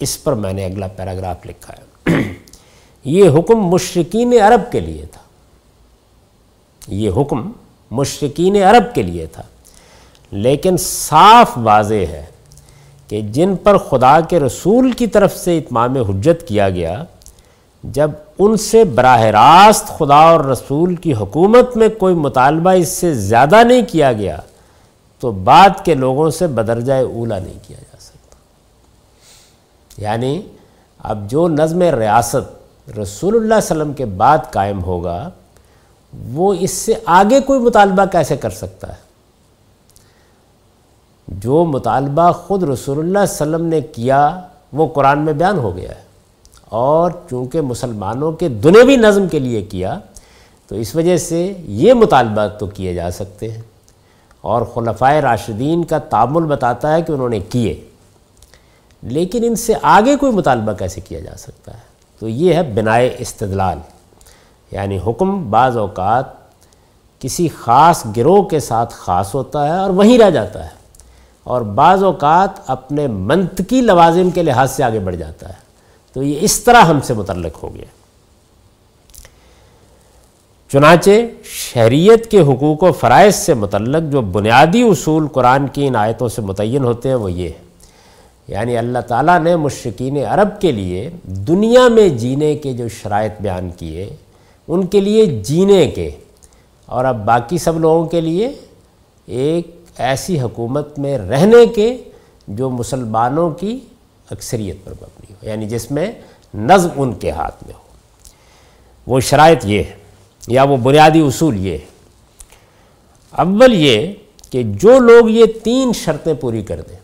اس 0.00 0.24
پر 0.24 0.32
میں 0.32 0.52
نے 0.52 0.64
اگلا 0.64 0.86
پیراگراف 0.86 1.46
لکھا 1.46 1.74
ہے۔ 1.78 2.22
یہ 3.04 3.30
حکم 3.38 3.54
مشرقین 3.54 4.34
عرب 4.42 4.72
کے 4.72 4.80
لیے 4.80 5.04
تھا۔ 5.12 5.20
یہ 6.88 7.10
حکم 7.16 7.52
مشرقین 7.90 8.62
عرب 8.62 8.94
کے 8.94 9.02
لیے 9.02 9.26
تھا۔ 9.26 9.42
لیکن 10.30 10.76
صاف 10.76 11.50
واضح 11.56 11.94
ہے 11.94 12.24
کہ 13.08 13.20
جن 13.20 13.56
پر 13.56 13.78
خدا 13.78 14.20
کے 14.20 14.40
رسول 14.40 14.92
کی 14.92 15.06
طرف 15.06 15.36
سے 15.36 15.58
اتمام 15.58 15.96
حجت 15.96 16.48
کیا 16.48 16.70
گیا، 16.70 17.04
جب 17.84 18.10
ان 18.38 18.56
سے 18.56 18.84
براہ 18.84 19.20
راست 19.20 19.86
خدا 19.86 20.16
اور 20.16 20.44
رسول 20.44 20.94
کی 20.94 21.14
حکومت 21.14 21.76
میں 21.76 21.88
کوئی 21.88 22.14
مطالبہ 22.14 22.70
اس 22.70 22.88
سے 22.88 23.14
زیادہ 23.14 23.64
نہیں 23.64 23.82
کیا 23.88 24.12
گیا، 24.12 24.36
تو 25.20 25.30
بعد 25.30 25.84
کے 25.84 25.94
لوگوں 25.94 26.30
سے 26.30 26.46
بدرجہ 26.46 26.92
اولا 26.92 27.38
نہیں 27.38 27.58
کیا 27.62 27.76
جا 27.80 27.96
سکتا۔ 28.00 28.36
یعنی 30.02 30.42
اب 30.98 31.30
جو 31.30 31.48
نظم 31.48 31.82
ریاست 31.82 32.66
رسول 32.98 33.34
اللہ 33.34 33.44
علیہ 33.44 33.56
وسلم 33.56 33.92
کے 33.92 34.04
بعد 34.04 34.38
قائم 34.50 34.82
ہوگا 34.82 35.30
وہ 36.28 36.54
اس 36.54 36.70
سے 36.70 36.94
آگے 37.04 37.40
کوئی 37.40 37.60
مطالبہ 37.60 38.04
کیسے 38.04 38.36
کر 38.36 38.50
سکتا 38.50 38.88
ہے؟ 38.88 39.06
جو 41.28 41.64
مطالبہ 41.64 42.32
خود 42.32 42.62
رسول 42.62 42.98
اللہ 42.98 43.18
علیہ 43.18 43.32
وسلم 43.32 43.64
نے 43.64 43.80
کیا، 43.80 44.40
وہ 44.72 44.88
قرآن 44.94 45.18
میں 45.18 45.32
بیان 45.32 45.58
ہو 45.58 45.76
گیا 45.76 45.88
ہے۔ 45.88 46.06
اور 46.64 47.10
چونکہ 47.30 47.60
مسلمانوں 47.60 48.32
کے 48.32 48.48
دنیوی 48.48 48.96
نظم 48.96 49.28
کے 49.28 49.38
لیے 49.38 49.62
کیا، 49.62 49.98
تو 50.66 50.74
اس 50.74 50.96
وجہ 50.96 51.16
سے 51.16 51.52
یہ 51.58 51.92
مطالبات 51.92 52.60
تو 52.60 52.66
کیے 52.66 52.94
جا 52.94 53.10
سکتے 53.10 53.52
ہیں۔ 53.52 53.62
اور 54.40 54.62
خلفۂ 54.62 55.14
راشدین 55.20 55.84
کا 55.84 55.98
تعمل 55.98 56.42
بتاتا 56.42 56.94
ہے 56.94 57.02
کہ 57.02 57.12
انہوں 57.12 57.28
نے 57.28 57.40
کیے۔ 57.40 57.84
لیکن 59.02 59.44
ان 59.44 59.56
سے 59.56 59.72
آگے 59.82 60.16
کوئی 60.16 60.32
مطالبہ 60.32 60.72
کیسے 60.72 61.00
کیا 61.00 61.20
جا 61.20 61.36
سکتا 61.38 61.74
ہے؟ 61.74 61.78
تو 62.18 62.28
یہ 62.28 62.54
ہے 62.54 62.62
بنائے 62.62 63.16
استدلال۔ 63.18 63.78
یعنی 64.70 64.98
حکم 65.06 65.50
بعض 65.50 65.76
اوقات 65.76 66.24
کسی 67.20 67.48
خاص 67.48 68.06
گروہ 68.16 68.42
کے 68.42 68.60
ساتھ 68.60 68.94
خاص 68.94 69.34
ہوتا 69.34 69.66
ہے 69.66 69.78
اور 69.78 69.90
وہیں 69.90 70.18
رہ 70.18 70.30
جاتا 70.30 70.64
ہے 70.64 70.70
اور 71.44 71.60
بعض 71.60 72.04
اوقات 72.04 72.60
اپنے 72.66 73.06
منطقی 73.06 73.80
لوازم 73.80 74.30
کے 74.30 74.42
لحاظ 74.42 74.70
سے 74.70 74.84
آگے 74.84 74.98
بڑھ 74.98 75.16
جاتا 75.16 75.48
ہے۔ 75.48 75.66
تو 76.12 76.22
یہ 76.22 76.38
اس 76.40 76.60
طرح 76.60 76.82
ہم 76.82 77.00
سے 77.00 77.14
متعلق 77.14 77.62
ہو 77.62 77.74
گیا۔ 77.74 77.84
چنانچہ 80.72 81.10
شہریت 81.44 82.30
کے 82.30 82.40
حقوق 82.40 82.82
و 82.82 82.92
فرائض 82.92 83.34
سے 83.34 83.54
متعلق 83.54 84.12
جو 84.12 84.20
بنیادی 84.20 84.82
اصول 84.82 85.28
قرآن 85.28 85.68
کی 85.68 85.86
ان 85.86 85.96
آیتوں 85.96 86.28
سے 86.28 86.42
متعین 86.42 86.84
ہوتے 86.84 87.08
ہیں 87.08 87.16
وہ 87.16 87.32
یہ 87.32 87.48
ہے 87.48 87.66
یعنی 88.48 88.78
اللہ 88.78 88.98
تعالیٰ 88.98 89.40
نے 89.40 89.56
مشرقین 89.56 90.16
عرب 90.16 90.60
کے 90.60 90.72
لیے 90.72 91.10
دنیا 91.24 91.88
میں 91.88 92.08
جینے 92.08 92.54
کے 92.54 92.72
جو 92.72 92.88
شرائط 92.88 93.32
بیان 93.40 93.70
کیے 93.70 94.16
ان 94.68 94.86
کے 94.86 95.00
لیے 95.00 95.26
جینے 95.26 95.86
کے۔ 95.86 96.10
اور 96.86 97.04
اب 97.04 97.24
باقی 97.24 97.58
سب 97.58 97.80
لوگوں 97.80 98.06
کے 98.06 98.20
لیے 98.20 98.52
ایک 99.26 99.80
ایسی 99.96 100.40
حکومت 100.40 100.98
میں 100.98 101.18
رہنے 101.18 101.66
کے 101.66 102.02
جو 102.48 102.70
مسلمانوں 102.70 103.50
کی 103.50 103.80
اکثریت 104.30 104.76
پر 104.84 104.92
مبنی 104.92 105.32
ہو 105.32 105.48
یعنی 105.48 105.68
جس 105.68 105.90
میں 105.90 106.12
نظم 106.54 106.88
ان 106.96 107.12
کے 107.12 107.30
ہاتھ 107.30 107.64
میں 107.64 107.74
ہو۔ 107.74 107.80
وہ 109.06 109.20
شرائط 109.20 109.64
یہ 109.64 109.78
ہے 109.78 109.96
یا 110.48 110.62
وہ 110.62 110.76
بنیادی 110.76 111.20
اصول 111.20 111.66
یہ 111.66 111.72
ہے 111.72 111.84
اول 113.30 113.74
یہ 113.74 114.12
کہ 114.50 114.62
جو 114.62 114.98
لوگ 114.98 115.28
یہ 115.28 115.44
تین 115.64 115.92
شرطیں 115.92 116.34
پوری 116.34 116.62
کر 116.62 116.80
دیں 116.80 116.96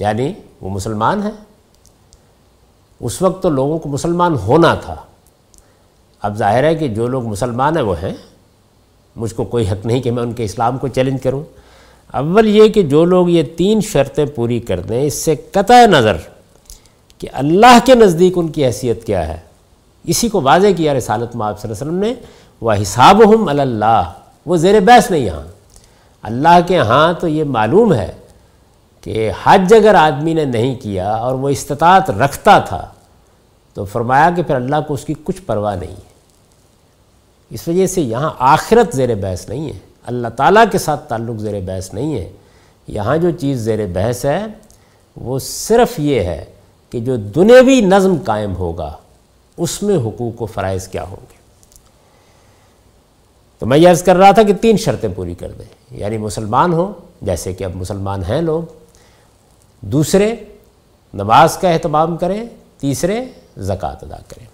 یعنی 0.00 0.32
وہ 0.60 0.70
مسلمان 0.70 1.22
ہیں۔ 1.22 1.44
اس 3.00 3.22
وقت 3.22 3.42
تو 3.42 3.48
لوگوں 3.48 3.78
کو 3.78 3.88
مسلمان 3.88 4.34
ہونا 4.34 4.74
تھا۔ 4.74 4.96
اب 6.22 6.36
ظاہر 6.36 6.64
ہے 6.64 6.74
کہ 6.74 6.88
جو 6.88 7.06
لوگ 7.06 7.26
مسلمان 7.26 7.76
ہیں 7.76 7.84
وہ 7.84 7.94
ہیں۔ 8.02 8.14
مجھ 9.16 9.34
کو 9.34 9.44
کوئی 9.44 9.68
حق 9.68 9.86
نہیں 9.86 10.00
کہ 10.00 10.10
میں 10.10 10.22
ان 10.22 10.32
کے 10.32 10.44
اسلام 10.44 10.78
کو 10.78 10.88
چیلنج 10.88 11.22
کروں۔ 11.22 11.42
اول 12.12 12.46
یہ 12.46 12.68
کہ 12.68 12.82
جو 12.82 13.04
لوگ 13.04 13.28
یہ 13.28 13.42
تین 13.56 13.80
شرطیں 13.80 14.26
پوری 14.26 14.60
کر 14.60 14.80
دیں، 14.80 15.02
اس 15.02 15.14
سے 15.14 15.34
قطع 15.52 15.86
نظر 15.86 16.16
کہ 17.18 17.28
اللہ 17.32 17.78
کے 17.84 17.94
نزدیک 17.94 18.32
ان 18.36 18.48
کی 18.48 18.66
حیثیت 18.66 19.04
کیا 19.04 19.28
ہے۔ 19.28 19.36
اسی 20.04 20.28
کو 20.28 20.40
واضح 20.40 20.66
کیا 20.76 20.94
رسالت 20.94 21.36
مآب 21.36 21.60
صلی 21.60 21.70
اللہ 21.70 21.82
علیہ 21.82 21.92
وسلم 21.92 21.98
نے 21.98 22.14
وہ 22.60 22.72
حساب 22.82 23.34
ہم 23.34 23.48
اللہ 23.48 24.02
وہ 24.46 24.56
زیر 24.56 24.80
بحث 24.80 25.10
نہیں 25.10 25.20
یہاں۔ 25.20 25.42
اللہ 26.22 26.58
کے 26.66 26.78
ہاں 26.78 27.12
تو 27.12 27.28
یہ 27.28 27.44
معلوم 27.44 27.92
ہے 27.92 28.12
کہ 29.00 29.30
حج 29.44 29.74
اگر 29.74 29.94
آدمی 29.94 30.34
نے 30.34 30.44
نہیں 30.44 30.74
کیا 30.74 31.10
اور 31.10 31.34
وہ 31.34 31.48
استطاعت 31.48 32.10
رکھتا 32.10 32.58
تھا، 32.58 32.88
تو 33.74 33.84
فرمایا 33.84 34.30
کہ 34.36 34.42
پھر 34.42 34.54
اللہ 34.54 34.76
کو 34.86 34.94
اس 34.94 35.04
کی 35.04 35.14
کچھ 35.24 35.42
پرواہ 35.42 35.76
نہیں۔ 35.76 35.90
ہے 35.90 36.07
اس 37.50 37.68
وجہ 37.68 37.86
سے 37.86 38.00
یہاں 38.00 38.30
آخرت 38.38 38.96
زیر 38.96 39.14
بحث 39.14 39.48
نہیں 39.48 39.68
ہے، 39.68 39.78
اللہ 40.06 40.28
تعالیٰ 40.28 40.64
کے 40.72 40.78
ساتھ 40.78 41.08
تعلق 41.08 41.40
زیر 41.40 41.60
بحث 41.60 41.94
نہیں 41.94 42.14
ہے۔ 42.14 42.32
یہاں 42.86 43.16
جو 43.16 43.30
چیز 43.30 43.58
زیر 43.58 43.86
بحث 43.86 44.24
ہے، 44.24 44.46
وہ 45.16 45.38
صرف 45.38 46.00
یہ 46.00 46.20
ہے 46.20 46.44
کہ 46.90 47.00
جو 47.00 47.16
دنیوی 47.16 47.80
نظم 47.80 48.16
قائم 48.24 48.56
ہوگا، 48.56 48.96
اس 49.56 49.82
میں 49.82 49.96
حقوق 49.96 50.42
و 50.42 50.46
فرائض 50.46 50.88
کیا 50.88 51.02
ہوں 51.02 51.16
گے۔ 51.20 51.38
تو 53.58 53.66
میں 53.66 53.78
یہ 53.78 53.88
عرض 53.88 54.02
کر 54.02 54.16
رہا 54.16 54.30
تھا 54.30 54.42
کہ 54.42 54.52
تین 54.52 54.76
شرطیں 54.76 55.08
پوری 55.16 55.34
کر 55.34 55.52
دیں۔ 55.52 55.98
یعنی 55.98 56.18
مسلمان 56.18 56.72
ہوں، 56.72 56.92
جیسے 57.22 57.52
کہ 57.52 57.64
اب 57.64 57.76
مسلمان 57.76 58.24
ہیں 58.24 58.40
لوگ۔ 58.40 58.62
دوسرے، 59.80 60.34
نماز 61.14 61.56
کا 61.56 61.68
اہتمام 61.68 62.16
کریں، 62.16 62.44
تیسرے، 62.78 63.24
زکوٰۃ 63.56 63.96
ادا 64.02 64.16
کریں۔ 64.28 64.46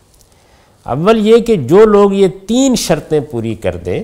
اول 0.84 1.26
یہ 1.26 1.38
کہ 1.38 1.56
جو 1.56 1.84
لوگ 1.84 2.12
یہ 2.12 2.28
تین 2.46 2.76
شرطیں 2.76 3.20
پوری 3.20 3.54
کر 3.54 3.76
دیں، 3.76 4.02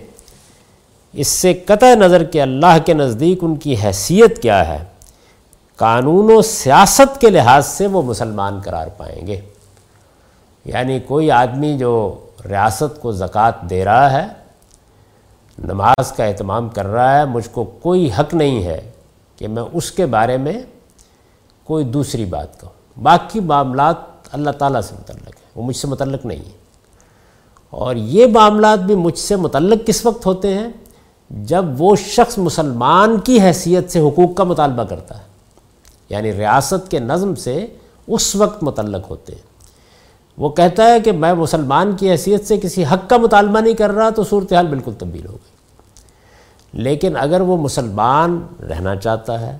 اس 1.13 1.29
سے 1.29 1.55
قطع 1.55 1.95
نظر 1.95 2.25
کہ 2.25 2.43
اللہ 2.43 2.79
کے 2.85 2.95
نزدیک 2.95 3.39
ان 3.43 3.57
کی 3.57 3.75
حیثیت 3.85 4.43
کیا 4.43 4.69
ہے، 4.69 4.85
قانون 5.77 6.33
و 6.37 6.43
سیاست 6.43 7.21
کے 7.21 7.31
لحاظ 7.31 7.67
سے 7.67 7.87
وہ 7.87 8.03
مسلمان 8.03 8.61
قرار 8.65 8.87
پائیں 8.97 9.27
گے۔ 9.27 9.41
یعنی 10.65 11.01
کوئی 11.01 11.31
آدمی 11.31 11.79
جو 11.79 12.19
ریاست 12.49 13.03
کو 13.03 13.13
زکوٰۃ 13.13 13.71
دے 13.71 13.85
رہا 13.85 14.13
ہے، 14.13 14.27
نماز 15.59 16.13
کا 16.13 16.25
اہتمام 16.25 16.69
کر 16.69 16.87
رہا 16.87 17.19
ہے، 17.19 17.25
مجھ 17.25 17.49
کو 17.53 17.65
کوئی 17.65 18.11
حق 18.19 18.35
نہیں 18.35 18.65
ہے 18.65 18.91
کہ 19.37 19.49
میں 19.49 19.63
اس 19.73 19.93
کے 19.93 20.07
بارے 20.07 20.37
میں 20.37 20.63
کوئی 21.65 21.85
دوسری 21.85 22.25
بات 22.25 22.61
کہوں۔ 22.61 23.03
باقی 23.03 23.41
معاملات 23.41 23.97
اللہ 24.33 24.51
تعالیٰ 24.51 24.81
سے 24.81 24.95
متعلق 24.99 25.29
ہے 25.29 25.49
وہ 25.55 25.63
مجھ 25.63 25.77
سے 25.77 25.87
متعلق 25.87 26.27
نہیں 26.27 26.39
ہے 26.39 26.60
اور 27.71 27.97
یہ 27.97 28.27
معاملات 28.27 28.79
بھی 28.79 28.95
مجھ 28.95 29.19
سے 29.19 29.37
متعلق 29.37 29.87
کس 29.87 30.07
وقت 30.07 30.27
ہوتے 30.27 30.55
ہیں؟ 30.55 30.69
جب 31.31 31.65
وہ 31.79 31.97
شخص 31.97 32.39
مسلمان 32.39 33.19
کی 33.19 33.41
حیثیت 33.41 33.91
سے 33.91 34.01
حقوق 34.01 34.35
کا 34.35 34.45
مطالبہ 34.45 34.85
کرتا 34.85 35.19
ہے 35.19 35.23
یعنی 36.09 36.33
ریاست 36.33 36.91
کے 36.91 36.99
نظم 36.99 37.35
سے 37.35 37.67
اس 38.07 38.37
وقت 38.37 38.63
متعلق 38.63 39.11
ہوتے 39.11 39.33
ہیں۔ 39.35 39.43
وہ 40.39 40.49
کہتا 40.49 40.85
ہے 40.85 41.01
کہ 41.01 41.13
میں 41.13 41.35
مسلمان 41.35 41.97
کی 41.97 42.11
حیثیت 42.11 42.49
سے 42.49 42.57
کسی 42.57 42.85
حق 42.85 43.11
کا 43.11 43.17
مطالبہ 43.17 43.61
نہیں 43.61 43.75
کر 43.75 43.91
رہا 43.91 44.11
تو 44.11 44.25
صورتحال 44.25 44.67
بالکل 44.67 44.93
تبدیل 44.99 45.27
ہو 45.27 45.33
گئی۔ 45.33 45.51
لیکن 46.83 47.17
اگر 47.17 47.41
وہ 47.41 47.57
مسلمان 47.57 48.47
رہنا 48.71 48.97
چاہتا 48.97 49.41
ہے، 49.41 49.59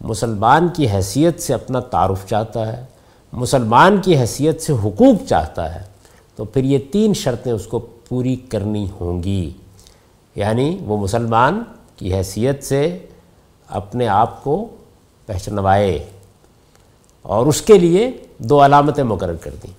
مسلمان 0.00 0.68
کی 0.68 0.88
حیثیت 0.88 1.40
سے 1.40 1.54
اپنا 1.54 1.80
تعارف 1.80 2.26
چاہتا 2.26 2.76
ہے، 2.76 2.84
مسلمان 3.32 4.00
کی 4.00 4.18
حیثیت 4.18 4.62
سے 4.62 4.72
حقوق 4.72 5.28
چاہتا 5.28 5.74
ہے 5.74 5.91
تو 6.36 6.44
پھر 6.44 6.64
یہ 6.64 6.78
تین 6.92 7.14
شرطیں 7.14 7.52
اس 7.52 7.66
کو 7.66 7.78
پوری 7.78 8.36
کرنی 8.36 8.88
ہوں 9.00 9.22
گی۔ 9.22 9.50
یعنی 10.34 10.78
وہ 10.84 10.96
مسلمان 10.96 11.62
کی 11.96 12.14
حیثیت 12.14 12.64
سے 12.64 12.98
اپنے 13.68 14.08
آپ 14.08 14.44
کو 14.44 14.68
پہچنوائے 15.26 16.06
اور 17.22 17.46
اس 17.46 17.62
کے 17.62 17.78
لیے 17.78 18.10
دو 18.38 18.64
علامتیں 18.64 19.04
مقرر 19.04 19.36
کر 19.36 19.50
دیں۔ 19.62 19.72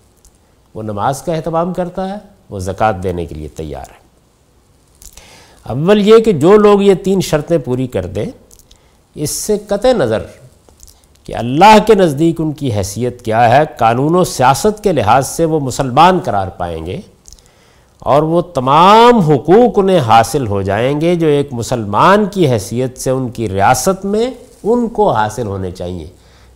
وہ 0.74 0.84
نماز 0.84 1.22
کا 1.22 1.34
اہتمام 1.34 1.74
کرتا 1.74 2.10
ہے، 2.10 2.18
وہ 2.50 2.60
زکوٰۃ 2.60 3.04
دینے 3.04 3.26
کے 3.26 3.36
لیے 3.36 3.48
تیار 3.48 3.86
ہے۔ 3.92 4.04
اول 5.64 6.08
یہ 6.08 6.18
کہ 6.18 6.32
جو 6.32 6.58
لوگ 6.58 6.82
یہ 6.82 6.94
تین 6.94 7.22
شرطیں 7.22 7.58
پوری 7.58 7.88
کر 7.88 8.06
دیں، 8.06 8.26
اس 9.16 9.30
سے 9.30 9.58
قطع 9.68 9.94
نظر 9.94 10.24
کہ 11.24 11.36
اللہ 11.36 11.78
کے 11.88 11.96
نزدیک 11.96 12.42
ان 12.42 12.52
کی 12.52 12.74
حیثیت 12.74 13.22
کیا 13.22 13.58
ہے، 13.58 13.64
قانون 13.78 14.16
و 14.16 14.24
سیاست 14.24 14.84
کے 14.84 14.94
لحاظ 14.94 15.28
سے 15.28 15.46
وہ 15.46 15.60
مسلمان 15.60 16.20
قرار 16.24 16.48
پائیں 16.48 16.86
گے 16.86 17.02
اور 18.00 18.22
وہ 18.22 18.42
تمام 18.42 19.20
حقوق 19.20 19.80
انہیں 19.80 20.00
حاصل 20.00 20.48
ہو 20.48 20.62
جائیں 20.62 21.02
گے 21.02 21.16
جو 21.16 21.28
ایک 21.28 21.50
مسلمان 21.52 22.26
کی 22.26 22.52
حیثیت 22.52 22.98
سے 22.98 23.10
ان 23.10 23.30
کی 23.30 23.50
ریاست 23.50 24.06
میں 24.06 24.32
ان 24.64 24.88
کو 24.88 25.12
حاصل 25.12 25.48
ہونے 25.48 25.72
چاہیے۔ 25.72 26.08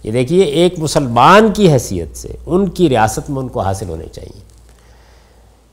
یہ 0.04 0.12
دیکھیے، 0.12 0.44
ایک 0.44 0.80
مسلمان 0.80 1.52
کی 1.52 1.72
حیثیت 1.72 2.18
سے 2.18 2.30
ان 2.46 2.70
کی 2.70 2.90
ریاست 2.90 3.30
میں 3.30 3.40
ان 3.40 3.48
کو 3.48 3.60
حاصل 3.60 3.90
ہونے 3.90 4.06
چاہیے۔ 4.12 4.42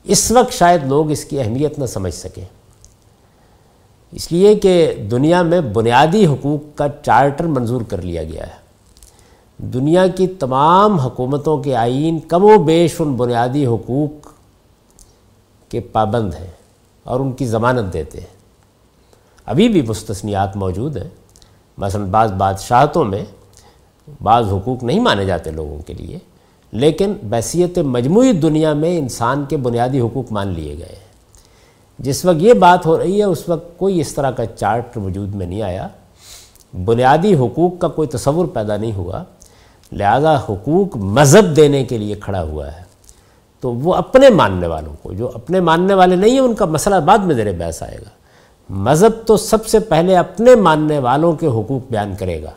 اس 0.05 0.31
وقت 0.31 0.53
شاید 0.53 0.85
لوگ 0.85 1.11
اس 1.11 1.25
کی 1.25 1.41
اہمیت 1.41 1.79
نہ 1.79 1.87
سمجھ 1.87 2.15
سکیں۔ 2.15 2.45
اس 4.13 4.33
لیے 4.33 4.55
کہ 4.55 4.95
دنیا 5.11 5.43
میں 5.43 5.61
بنیادی 5.61 6.27
حقوق 6.27 6.79
کا 6.79 6.87
چارٹر 7.03 7.45
منظور 7.45 7.81
کر 7.89 8.03
لیا 8.03 8.23
گیا 8.23 8.47
ہے۔ 8.47 8.64
دنیا 9.59 10.07
کی 10.07 10.27
تمام 10.27 10.99
حکومتوں 10.99 11.63
کے 11.63 11.77
آئین 11.77 12.19
کم 12.19 12.45
و 12.45 12.59
بیش 12.59 12.95
ان 12.99 13.15
بنیادی 13.15 13.67
حقوق 13.67 14.29
کے 15.71 15.81
پابند 15.81 16.35
ہیں 16.35 16.51
اور 17.05 17.21
ان 17.21 17.33
کی 17.33 17.47
ضمانت 17.47 17.93
دیتے 17.93 18.21
ہیں۔ 18.21 18.35
ابھی 19.47 19.69
بھی 19.69 19.83
مستثنیات 19.83 20.57
موجود 20.57 20.97
ہیں۔ 20.97 21.09
مثلا 21.79 22.05
بعض 22.05 22.33
بادشاہتوں 22.33 23.05
میں 23.05 23.25
بعض 24.23 24.53
حقوق 24.53 24.83
نہیں 24.83 25.01
مانے 25.01 25.25
جاتے 25.25 25.51
لوگوں 25.51 25.79
کے 25.87 25.95
لیے، 25.95 26.19
لیکن 26.73 27.13
بحثیت 27.23 27.79
مجموعی 27.79 28.33
دنیا 28.33 28.73
میں 28.73 28.99
انسان 28.99 29.45
کے 29.49 29.57
بنیادی 29.57 30.01
حقوق 30.01 30.33
مان 30.33 30.49
لیے 30.49 30.79
گئے 30.79 30.87
ہیں۔ 30.87 31.05
جس 31.99 32.25
وقت 32.25 32.43
یہ 32.43 32.53
بات 32.53 32.87
ہو 32.87 32.99
رہی 32.99 33.19
ہے، 33.19 33.25
اس 33.25 33.49
وقت 33.49 33.79
کوئی 33.79 34.01
اس 34.01 34.15
طرح 34.15 34.31
کا 34.31 34.47
چارٹ 34.47 34.97
وجود 34.97 35.35
میں 35.35 35.47
نہیں 35.47 35.63
آیا۔ 35.63 35.89
بنیادی 36.85 37.35
حقوق 37.35 37.73
کا 37.79 37.89
کوئی 37.89 38.09
تصور 38.09 38.47
پیدا 38.47 38.77
نہیں 38.77 38.93
ہوا۔ 38.93 39.25
لہذا 39.93 40.41
حقوق 40.41 40.97
مذہب 40.97 41.57
دینے 41.57 41.85
کے 41.85 41.99
لیے 41.99 42.15
کھڑا 42.15 42.43
ہوا 42.43 42.67
ہے۔ 42.67 42.85
تو 43.61 43.73
وہ 43.73 43.95
اپنے 43.95 44.29
ماننے 44.29 44.67
والوں 44.67 44.95
کو، 45.03 45.13
جو 45.13 45.31
اپنے 45.35 45.61
ماننے 45.61 45.95
والے 45.95 46.17
نہیں 46.17 46.31
ہیں، 46.31 46.41
ان 46.41 46.55
کا 46.55 46.65
مسئلہ 46.65 46.95
بعد 47.05 47.19
میں 47.19 47.35
زیر 47.35 47.53
بحث 47.53 47.83
آئے 47.83 47.97
گا۔ 47.97 48.09
مذہب 48.71 49.27
تو 49.27 49.37
سب 49.37 49.67
سے 49.67 49.79
پہلے 49.79 50.17
اپنے 50.17 50.55
ماننے 50.55 50.99
والوں 50.99 51.33
کے 51.33 51.47
حقوق 51.47 51.91
بیان 51.91 52.15
کرے 52.19 52.43
گا۔ 52.43 52.51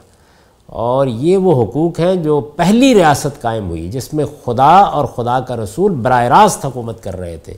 اور 0.66 1.08
یہ 1.08 1.38
وہ 1.38 1.64
حقوق 1.64 2.00
ہیں 2.00 2.16
جو 2.16 2.40
پہلی 2.40 2.96
ریاست 2.96 3.42
قائم 3.42 3.70
ہوئی، 3.70 3.90
جس 3.90 4.14
میں 4.14 4.26
خدا 4.46 4.78
اور 4.78 5.06
خدا 5.06 5.40
کا 5.40 5.56
رسول 5.56 5.92
براہ 5.92 6.24
راست 6.24 6.66
حکومت 6.66 7.04
کر 7.04 7.20
رہے 7.20 7.38
تھے۔ 7.38 7.54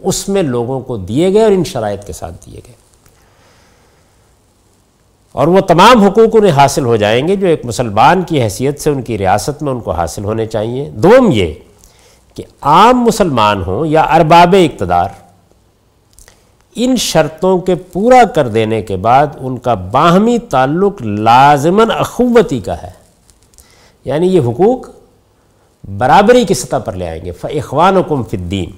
اس 0.00 0.28
میں 0.28 0.42
لوگوں 0.42 0.80
کو 0.80 0.96
دیے 0.96 1.34
گئے 1.34 1.42
اور 1.42 1.50
ان 1.50 1.64
شرائط 1.64 2.04
کے 2.04 2.12
ساتھ 2.12 2.34
دیے 2.46 2.60
گئے۔ 2.66 2.83
اور 5.34 5.46
وہ 5.46 5.60
تمام 5.60 6.02
حقوق 6.02 6.36
انہیں 6.36 6.52
حاصل 6.52 6.84
ہو 6.84 6.96
جائیں 6.96 7.28
گے 7.28 7.36
جو 7.36 7.46
ایک 7.46 7.66
مسلمان 7.66 8.22
کی 8.22 8.42
حیثیت 8.42 8.80
سے 8.80 8.90
ان 8.90 9.02
کی 9.02 9.18
ریاست 9.18 9.62
میں 9.62 9.72
ان 9.72 9.80
کو 9.80 9.90
حاصل 9.90 10.24
ہونے 10.24 10.46
چاہیے۔ 10.46 10.90
دوم 10.90 11.30
یہ 11.32 11.54
کہ 12.34 12.42
عام 12.60 13.04
مسلمان 13.04 13.62
ہوں 13.66 13.86
یا 13.86 14.02
ارباب 14.02 14.56
اقتدار، 14.58 15.08
ان 16.76 16.96
شرطوں 16.96 17.58
کے 17.58 17.74
پورا 17.74 18.24
کر 18.24 18.48
دینے 18.48 18.82
کے 18.82 18.96
بعد 18.96 19.26
ان 19.38 19.56
کا 19.56 19.74
باہمی 19.74 20.38
تعلق 20.38 21.02
لازماً 21.02 21.90
اخوتی 21.98 22.60
کا 22.60 22.82
ہے۔ 22.82 22.90
یعنی 24.04 24.26
یہ 24.26 24.40
حقوق 24.40 24.88
برابری 25.98 26.44
کی 26.44 26.54
سطح 26.54 26.76
پر 26.76 26.92
لے 26.92 27.08
آئیں 27.08 27.24
گے۔ 27.24 27.32
اخوان 27.42 27.96
حکم 27.96 28.22
فدین 28.22 28.70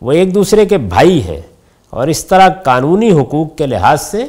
وہ 0.00 0.12
ایک 0.12 0.34
دوسرے 0.34 0.66
کے 0.66 0.78
بھائی 0.78 1.22
ہیں 1.22 1.40
اور 1.90 2.08
اس 2.08 2.24
طرح 2.24 2.48
قانونی 2.48 3.12
حقوق 3.12 3.56
کے 3.56 3.66
لحاظ 3.66 4.02
سے 4.02 4.24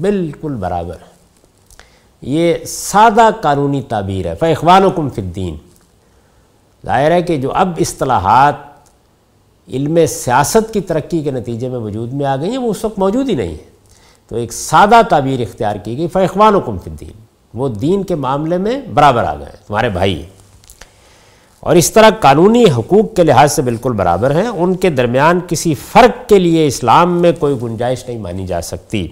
بالکل 0.00 0.54
برابر 0.54 0.94
ہے۔ 0.94 1.14
یہ 2.22 2.54
سادہ 2.66 3.30
قانونی 3.40 3.82
تعبیر 3.82 4.26
ہے۔ 4.26 4.34
فیخوان 4.40 4.82
حکم 4.82 5.08
فدین 5.08 5.56
ظاہر 6.86 7.10
ہے 7.10 7.22
کہ 7.22 7.36
جو 7.36 7.52
اب 7.52 7.70
اصطلاحات 7.80 8.54
علم 9.68 9.98
سیاست 10.08 10.72
کی 10.72 10.80
ترقی 10.80 11.22
کے 11.22 11.30
نتیجے 11.30 11.68
میں 11.68 11.78
وجود 11.78 12.12
میں 12.12 12.26
آ 12.26 12.36
گئی 12.36 12.50
ہیں، 12.50 12.58
وہ 12.58 12.70
اس 12.70 12.84
وقت 12.84 12.98
موجود 12.98 13.28
ہی 13.28 13.34
نہیں 13.34 13.52
ہے 13.52 13.64
تو 14.28 14.36
ایک 14.36 14.52
سادہ 14.52 15.00
تعبیر 15.08 15.40
اختیار 15.40 15.76
کی 15.76 15.98
گئی 15.98 16.08
فیخوان 16.08 16.54
حکم 16.54 16.78
فدین 16.78 17.12
وہ 17.54 17.68
دین 17.68 18.02
کے 18.02 18.14
معاملے 18.14 18.58
میں 18.58 18.80
برابر 18.94 19.24
آ 19.24 19.34
گئے 19.34 19.56
تمہارے 19.66 19.88
بھائی۔ 19.88 20.26
اور 21.60 21.76
اس 21.76 21.90
طرح 21.92 22.10
قانونی 22.20 22.64
حقوق 22.64 23.16
کے 23.16 23.24
لحاظ 23.24 23.52
سے 23.52 23.62
بالکل 23.62 23.92
برابر 23.92 24.30
ہیں۔ 24.30 24.48
ان 24.48 24.74
کے 24.74 24.90
درمیان 24.90 25.40
کسی 25.48 25.74
فرق 25.74 26.28
کے 26.28 26.38
لیے 26.38 26.66
اسلام 26.66 27.22
میں 27.22 27.32
کوئی 27.38 27.56
گنجائش 27.62 28.08
نہیں 28.08 28.18
مانی 28.18 28.46
جا 28.46 28.60
سکتی۔ 28.60 29.08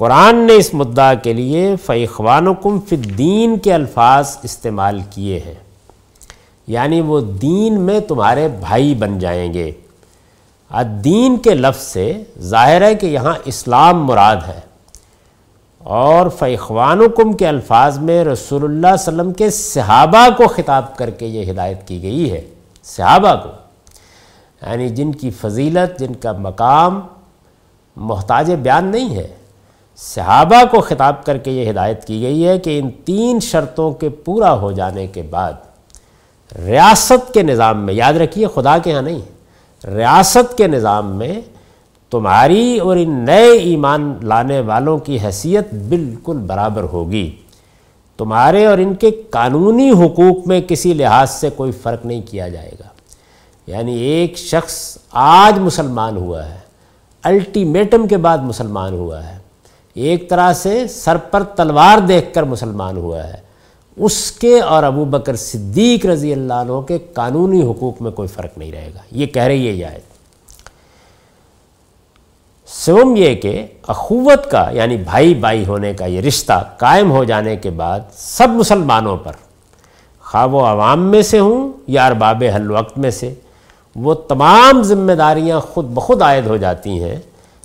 قرآن 0.00 0.36
نے 0.36 0.56
اس 0.56 0.74
مدعا 0.74 1.14
کے 1.14 1.32
لیے 1.32 1.76
فیخوانکم 1.86 2.80
فی 2.80 2.96
الدین 2.96 3.58
کے 3.58 3.74
الفاظ 3.74 4.36
استعمال 4.42 5.00
کیے 5.10 5.40
ہیں۔ 5.46 5.54
یعنی 6.66 7.00
وہ 7.00 7.20
دین 7.20 7.80
میں 7.80 8.00
تمہارے 8.00 8.48
بھائی 8.48 8.94
بن 8.94 9.18
جائیں 9.18 9.54
گے۔ 9.54 9.70
الدین 10.70 11.36
کے 11.36 11.54
لفظ 11.54 11.82
سے 11.82 12.24
ظاہر 12.40 12.82
ہے 12.82 12.94
کہ 12.94 13.06
یہاں 13.06 13.34
اسلام 13.44 14.04
مراد 14.04 14.36
ہے۔ 14.48 14.60
اور 15.78 16.28
فیخوانکم 16.28 17.32
کے 17.32 17.48
الفاظ 17.48 17.98
میں 17.98 18.24
رسول 18.24 18.64
اللہ 18.64 18.86
علیہ 18.86 18.94
وسلم 18.94 19.32
کے 19.32 19.50
صحابہ 19.50 20.28
کو 20.36 20.46
خطاب 20.46 20.96
کر 20.96 21.10
کے 21.10 21.26
یہ 21.26 21.52
ہدایت 21.52 21.88
کی 21.88 22.02
گئی 22.02 22.32
ہے۔ 22.32 22.40
صحابہ 22.84 23.34
کو۔ 23.42 23.48
یعنی 24.66 24.88
جن 24.88 25.12
کی 25.12 25.30
فضیلت، 25.30 26.00
جن 26.00 26.14
کا 26.14 26.32
مقام 26.32 27.00
محتاج 27.96 28.50
بیان 28.62 28.84
نہیں 28.84 29.16
ہے۔ 29.16 29.39
صحابہ 30.02 30.64
کو 30.70 30.80
خطاب 30.80 31.24
کر 31.24 31.38
کے 31.38 31.50
یہ 31.50 31.70
ہدایت 31.70 32.04
کی 32.04 32.22
گئی 32.22 32.48
ہے 32.48 32.58
کہ 32.58 32.78
ان 32.78 32.90
تین 33.04 33.40
شرطوں 33.40 33.92
کے 33.92 34.08
پورا 34.08 34.54
ہو 34.54 34.72
جانے 34.72 35.06
کے 35.06 35.22
بعد 35.22 35.52
ریاست 36.64 37.34
کے 37.34 37.42
نظام 37.42 37.86
میں، 37.86 37.94
یاد 37.94 38.12
رکھیے 38.12 38.46
خدا 38.54 38.78
کے 38.78 38.92
ہاں 38.92 39.02
نہیں، 39.02 39.18
ریاست 39.86 40.56
کے 40.56 40.66
نظام 40.66 41.16
میں 41.16 41.40
تمہاری 42.10 42.78
اور 42.78 42.96
ان 42.96 43.10
نئے 43.10 43.50
ایمان 43.50 44.18
لانے 44.22 44.60
والوں 44.60 44.98
کی 44.98 45.18
حیثیت 45.24 45.74
بالکل 45.74 46.36
برابر 46.36 46.82
ہوگی۔ 46.82 47.36
تمہارے 48.18 48.66
اور 48.66 48.78
ان 48.78 48.94
کے 48.94 49.10
قانونی 49.30 49.90
حقوق 49.90 50.46
میں 50.46 50.60
کسی 50.60 50.94
لحاظ 50.94 51.30
سے 51.30 51.50
کوئی 51.50 51.72
فرق 51.72 52.06
نہیں 52.06 52.22
کیا 52.30 52.48
جائے 52.48 52.70
گا۔ 52.80 52.88
یعنی 53.66 53.98
ایک 53.98 54.38
شخص 54.38 54.98
آج 55.12 55.58
مسلمان 55.58 56.16
ہوا 56.16 56.48
ہے، 56.48 56.58
الٹیمیٹم 57.22 58.06
کے 58.06 58.16
بعد 58.16 58.38
مسلمان 58.38 58.92
ہوا 58.92 59.28
ہے 59.28 59.39
ایک 59.94 60.30
طرح 60.30 60.52
سے 60.52 60.88
سر 60.88 61.16
پر 61.16 61.42
تلوار 61.42 61.98
دیکھ 61.98 62.34
کر 62.34 62.42
مسلمان 62.42 62.96
ہوا 62.96 63.24
ہے۔ 63.24 63.50
اس 63.96 64.32
کے 64.32 64.60
اور 64.60 64.82
ابو 64.82 65.04
بکر 65.04 65.36
صدیق 65.36 66.06
رضی 66.06 66.32
اللہ 66.32 66.54
عنہ 66.54 66.80
کے 66.80 66.98
قانونی 67.14 67.62
حقوق 67.62 68.02
میں 68.02 68.10
کوئی 68.10 68.28
فرق 68.28 68.58
نہیں 68.58 68.72
رہے 68.72 68.90
گا۔ 68.94 69.00
یہ 69.10 69.26
کہہ 69.26 69.42
رہی 69.42 69.68
ہے 69.68 69.72
یہ 69.72 69.86
آیت۔ 69.86 70.10
سوم 72.66 73.16
یہ 73.16 73.34
کہ 73.34 73.66
اخوت 73.86 74.50
کا 74.50 74.70
یعنی 74.70 74.96
بھائی 74.96 75.34
بھائی 75.34 75.66
ہونے 75.66 75.94
کا 75.94 76.04
یہ 76.04 76.20
رشتہ 76.20 76.68
قائم 76.78 77.10
ہو 77.10 77.24
جانے 77.24 77.56
کے 77.56 77.70
بعد 77.70 78.00
سب 78.16 78.48
مسلمانوں 78.48 79.16
پر، 79.16 79.32
خواہ 80.20 80.46
وہ 80.46 80.66
عوام 80.66 81.10
میں 81.10 81.22
سے 81.22 81.38
ہوں 81.38 81.72
یا 81.86 82.06
ارباب 82.06 82.44
حل 82.56 82.70
وقت 82.70 82.98
میں 82.98 83.10
سے، 83.10 83.34
وہ 83.96 84.14
تمام 84.14 84.82
ذمہ 84.82 85.12
داریاں 85.12 85.60
خود 85.60 85.84
بخود 85.84 86.22
عائد 86.22 86.46
ہو 86.46 86.56
جاتی 86.56 87.02
ہیں۔ 87.02 87.16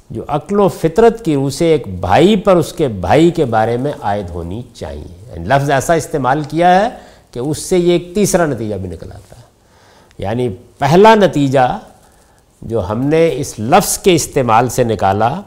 جو 0.09 0.23
عقل 0.27 0.59
و 0.59 0.67
فطرت 0.67 1.25
کی 1.25 1.35
روح 1.35 1.49
سے 1.49 1.65
ایک 1.65 1.87
بھائی 1.87 2.35
پر 2.35 2.55
اس 2.55 2.73
کے 2.73 2.87
بھائی 2.87 3.31
کے 3.31 3.45
بارے 3.45 3.77
میں 3.77 3.91
عائد 4.01 4.29
ہونی 4.29 4.61
چاہیے۔ 4.73 5.33
یعنی 5.33 5.45
لفظ 5.45 5.69
ایسا 5.69 5.93
استعمال 5.93 6.41
کیا 6.49 6.81
ہے 6.81 6.89
کہ 7.31 7.39
اس 7.39 7.57
سے 7.57 7.77
یہ 7.77 7.91
ایک 7.91 8.15
تیسرا 8.15 8.45
نتیجہ 8.45 8.75
بھی 8.75 8.89
نکل 8.89 9.11
آتا 9.11 9.35
ہے۔ 9.37 9.43
یعنی 10.17 10.49
پہلا 10.79 11.15
نتیجہ 11.15 11.79
جو 12.61 12.89
ہم 12.89 13.01
نے 13.01 13.29
اس 13.33 13.59
لفظ 13.59 13.97
کے 13.97 14.15
استعمال 14.15 14.69
سے 14.69 14.83
نکالا، 14.83 15.41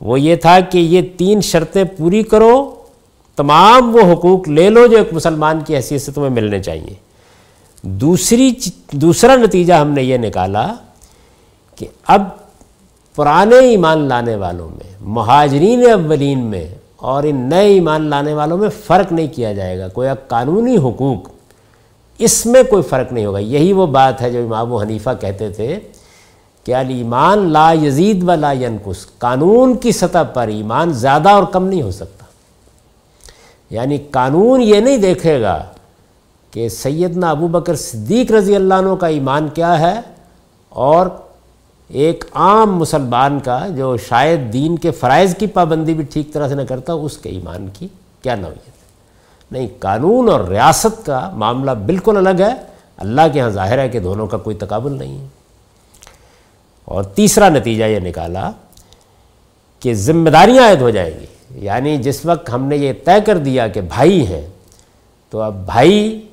وہ 0.00 0.20
یہ 0.20 0.36
تھا 0.36 0.60
کہ 0.60 0.78
یہ 0.78 1.02
تین 1.16 1.40
شرطیں 1.40 1.84
پوری 1.84 2.22
کرو، 2.22 2.74
تمام 3.36 3.96
وہ 3.96 4.12
حقوق 4.12 4.48
لے 4.48 4.70
لو 4.70 4.86
جو 4.86 4.96
ایک 4.96 5.12
مسلمان 5.12 5.60
کی 5.60 5.76
حیثیت 5.76 6.02
سے 6.02 6.12
تمہیں 6.12 6.30
ملنے 6.30 6.62
چاہیے۔ 6.62 6.94
دوسری 7.82 8.52
دوسرا 8.92 9.36
نتیجہ 9.36 9.72
ہم 9.72 9.90
نے 9.90 10.02
یہ 10.02 10.16
نکالا 10.16 10.74
کہ 11.76 11.86
اب 12.06 12.22
پرانے 13.16 13.56
ایمان 13.56 14.08
لانے 14.08 14.36
والوں 14.36 14.68
میں، 14.68 14.94
مہاجرین 15.00 15.90
اولین 15.90 16.44
میں 16.44 16.74
اور 16.96 17.22
ان 17.22 17.36
نئے 17.36 17.66
ایمان 17.66 18.02
لانے 18.02 18.34
والوں 18.34 18.58
میں 18.58 18.68
فرق 18.86 19.12
نہیں 19.12 19.26
کیا 19.26 19.52
جائے 19.52 19.78
گا۔ 19.78 19.88
کوئی 19.88 20.08
قانونی 20.28 20.76
حقوق، 20.76 21.28
اس 22.18 22.46
میں 22.46 22.62
کوئی 22.62 22.82
فرق 22.82 23.12
نہیں 23.12 23.26
ہوگا۔ 23.26 23.38
یہی 23.38 23.72
وہ 23.72 23.86
بات 23.86 24.22
ہے 24.22 24.30
جو 24.30 24.44
امام 24.44 24.72
و 24.72 24.80
حنیفہ 24.80 25.10
کہتے 25.20 25.50
تھے 25.50 25.80
کہ 26.64 26.74
ایمان 26.74 27.52
لا 27.52 27.72
یزید 27.72 28.28
و 28.28 28.34
لا 28.34 28.52
ینکس 28.52 29.18
قانون 29.18 29.76
کی 29.76 29.92
سطح 29.92 30.22
پر 30.22 30.48
ایمان 30.48 30.92
زیادہ 30.92 31.28
اور 31.28 31.44
کم 31.52 31.66
نہیں 31.66 31.82
ہو 31.82 31.90
سکتا۔ 31.90 32.24
یعنی 33.70 33.98
قانون 33.98 34.62
یہ 34.62 34.80
نہیں 34.80 34.96
دیکھے 34.96 35.40
گا 35.40 35.64
کہ 36.50 36.68
سیدنا 36.68 37.30
ابو 37.30 37.48
بکر 37.48 37.76
صدیق 37.76 38.32
رضی 38.32 38.56
اللہ 38.56 38.74
عنہ 38.74 38.94
کا 38.94 39.06
ایمان 39.06 39.48
کیا 39.48 39.80
ہے 39.80 40.00
اور 40.68 41.06
ایک 41.88 42.24
عام 42.32 42.76
مسلمان 42.76 43.40
کا 43.40 43.68
جو 43.68 43.96
شاید 43.96 44.52
دین 44.52 44.78
کے 44.78 44.90
فرائض 44.90 45.36
کی 45.36 45.46
پابندی 45.46 45.94
بھی 45.94 46.04
ٹھیک 46.04 46.32
طرح 46.32 46.48
سے 46.48 46.54
نہ 46.54 46.62
کرتا، 46.62 46.92
اس 46.92 47.18
کے 47.18 47.28
ایمان 47.30 47.68
کی 47.72 47.88
کیا 48.22 48.34
نوعیت؟ 48.34 48.56
ہے 48.56 48.74
نہیں، 49.50 49.68
قانون 49.78 50.28
اور 50.28 50.40
ریاست 50.40 51.06
کا 51.06 51.30
معاملہ 51.34 51.70
بالکل 51.70 52.26
الگ 52.26 52.42
ہے۔ 52.42 52.54
اللہ 52.96 53.20
کے 53.32 53.40
ہاں 53.40 53.50
ظاہر 53.50 53.78
ہے 53.78 53.88
کہ 53.88 53.98
دونوں 53.98 54.26
کا 54.26 54.36
کوئی 54.36 54.56
تقابل 54.56 54.92
نہیں 54.92 55.18
ہے۔ 55.18 55.26
اور 56.84 57.04
تیسرا 57.04 57.48
نتیجہ 57.48 57.84
یہ 57.84 57.98
نکالا 57.98 58.50
کہ 59.80 59.94
ذمہ 59.94 60.30
داریاں 60.30 60.64
عائد 60.64 60.80
ہو 60.80 60.90
جائیں 60.90 61.20
گی۔ 61.20 61.26
یعنی 61.50 61.96
جس 61.96 62.26
وقت 62.26 62.50
ہم 62.52 62.64
نے 62.64 62.76
یہ 62.76 62.92
طے 63.04 63.20
کر 63.26 63.38
دیا 63.38 63.68
کہ 63.68 63.80
بھائی 63.80 64.26
ہیں، 64.26 64.46
تو 65.30 65.40
اب 65.40 65.66
بھائی 65.66 66.26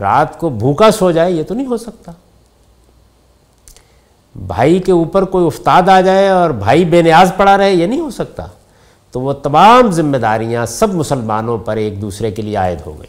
رات 0.00 0.38
کو 0.38 0.48
بھوکا 0.48 0.90
سو 0.90 1.10
جائے، 1.10 1.32
یہ 1.32 1.42
تو 1.42 1.54
نہیں 1.54 1.66
ہو 1.66 1.76
سکتا۔ 1.76 2.12
بھائی 4.38 4.78
کے 4.78 4.92
اوپر 4.92 5.24
کوئی 5.24 5.46
افتاد 5.46 5.88
آ 5.88 6.00
جائے 6.00 6.28
اور 6.28 6.50
بھائی 6.50 6.84
بے 6.84 7.02
نیاز 7.02 7.32
پڑا 7.36 7.58
رہے، 7.58 7.74
یہ 7.74 7.86
نہیں 7.86 8.00
ہو 8.00 8.10
سکتا۔ 8.10 8.46
تو 9.12 9.20
وہ 9.20 9.32
تمام 9.32 9.90
ذمہ 9.90 10.16
داریاں 10.16 10.66
سب 10.66 10.94
مسلمانوں 10.94 11.58
پر 11.58 11.76
ایک 11.76 12.02
دوسرے 12.02 12.30
کے 12.30 12.42
لیے 12.42 12.56
عائد 12.56 12.78
ہو 12.86 12.98
گئی۔ 12.98 13.06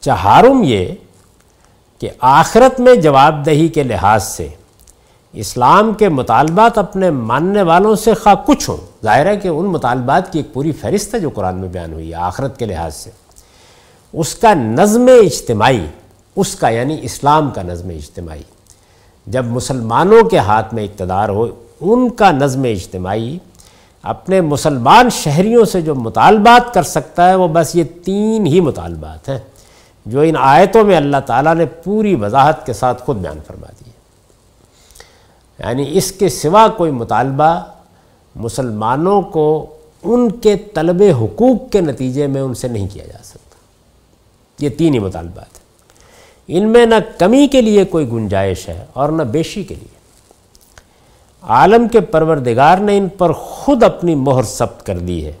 چہارم 0.00 0.60
یہ 0.64 0.94
کہ 1.98 2.10
آخرت 2.20 2.80
میں 2.80 2.94
جواب 2.94 3.46
دہی 3.46 3.68
کے 3.68 3.82
لحاظ 3.82 4.24
سے 4.24 4.48
اسلام 5.32 5.94
کے 5.94 6.08
مطالبات 6.08 6.78
اپنے 6.78 7.10
ماننے 7.10 7.62
والوں 7.62 7.94
سے 7.94 8.14
خواہ 8.14 8.34
کچھ 8.46 8.70
ہوں، 8.70 8.76
ظاہر 9.04 9.26
ہے 9.26 9.36
کہ 9.36 9.48
ان 9.48 9.66
مطالبات 9.66 10.32
کی 10.32 10.38
ایک 10.38 10.52
پوری 10.52 10.72
فہرست 10.72 11.14
ہے 11.14 11.20
جو 11.20 11.30
قرآن 11.30 11.58
میں 11.58 11.68
بیان 11.68 11.92
ہوئی 11.92 12.10
ہے 12.10 12.14
آخرت 12.14 12.58
کے 12.58 12.64
لحاظ 12.64 12.94
سے۔ 12.94 13.10
اس 14.12 14.34
کا 14.34 14.54
نظم 14.54 15.06
اجتماعی، 15.06 15.86
اس 16.36 16.54
کا 16.54 16.68
یعنی 16.68 16.98
اسلام 17.02 17.50
کا 17.50 17.62
نظم 17.62 17.88
اجتماعی۔ 17.88 18.42
جب 19.26 19.44
مسلمانوں 19.44 20.28
کے 20.28 20.38
ہاتھ 20.38 20.74
میں 20.74 20.84
اقتدار 20.84 21.28
ہو، 21.28 21.46
ان 21.80 22.10
کا 22.10 22.30
نظم 22.30 22.62
اجتماعی 22.62 23.38
اپنے 24.02 24.40
مسلمان 24.40 25.10
شہریوں 25.10 25.64
سے 25.64 25.80
جو 25.80 25.94
مطالبات 25.94 26.74
کر 26.74 26.82
سکتا 26.82 27.28
ہے، 27.28 27.34
وہ 27.34 27.48
بس 27.48 27.76
یہ 27.76 27.84
تین 28.04 28.46
ہی 28.46 28.60
مطالبات 28.60 29.28
ہیں 29.28 29.38
جو 30.06 30.20
ان 30.20 30.34
آیتوں 30.38 30.84
میں 30.84 30.96
اللہ 30.96 31.16
تعالیٰ 31.26 31.54
نے 31.54 31.66
پوری 31.66 32.14
وضاحت 32.14 32.66
کے 32.66 32.72
ساتھ 32.72 33.02
خود 33.02 33.16
بیان 33.16 33.38
فرما 33.46 33.66
دی 33.66 33.90
یعنی 35.58 35.84
اس 35.92 36.12
کے 36.12 36.28
سوا 36.28 36.68
کوئی 36.68 36.90
مطالبہ 36.90 37.60
مسلمانوں 38.36 39.22
کو 39.22 39.66
ان 40.02 40.30
کے 40.30 40.56
طلب 40.56 41.02
حقوق 41.02 41.72
کے 41.72 41.80
نتیجے 41.80 42.26
میں 42.26 42.42
ان 42.42 42.54
سے 42.54 42.68
نہیں 42.68 42.88
کیا 42.92 43.06
جا 43.06 43.18
سکتا۔ 43.24 43.56
یہ 44.64 44.68
تین 44.68 44.94
ہی 44.94 44.98
مطالبات 44.98 45.56
ہیں۔ 45.56 45.61
ان 46.54 46.68
میں 46.68 46.86
نہ 46.86 46.94
کمی 47.18 47.46
کے 47.46 47.60
لیے 47.60 47.84
کوئی 47.84 48.08
گنجائش 48.08 48.68
ہے 48.68 48.84
اور 48.92 49.08
نہ 49.08 49.22
بیشی 49.22 49.64
کے 49.64 49.74
لیے۔ 49.74 50.00
عالم 51.42 51.88
کے 51.88 52.00
پروردگار 52.00 52.78
نے 52.78 52.98
ان 52.98 53.08
پر 53.08 53.32
خود 53.32 53.82
اپنی 53.82 54.14
مہر 54.14 54.42
ثبت 54.42 54.86
کر 54.86 54.98
دی 54.98 55.26
ہے۔ 55.26 55.32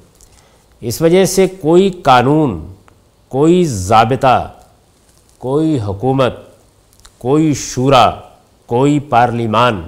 اس 0.80 1.02
وجہ 1.02 1.24
سے 1.24 1.46
کوئی 1.46 1.90
قانون، 1.90 2.72
کوئی 3.28 3.64
ضابطہ، 3.64 4.50
کوئی 5.38 5.80
حکومت، 5.80 6.34
کوئی 7.18 7.54
شورا، 7.54 8.10
کوئی 8.66 8.98
پارلیمان 8.98 9.82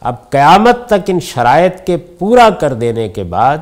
اب 0.00 0.30
قیامت 0.30 0.86
تک 0.86 1.08
ان 1.08 1.20
شرائط 1.20 1.86
کے 1.86 1.96
پورا 1.96 2.50
کر 2.50 2.74
دینے 2.74 3.08
کے 3.08 3.22
بعد 3.22 3.58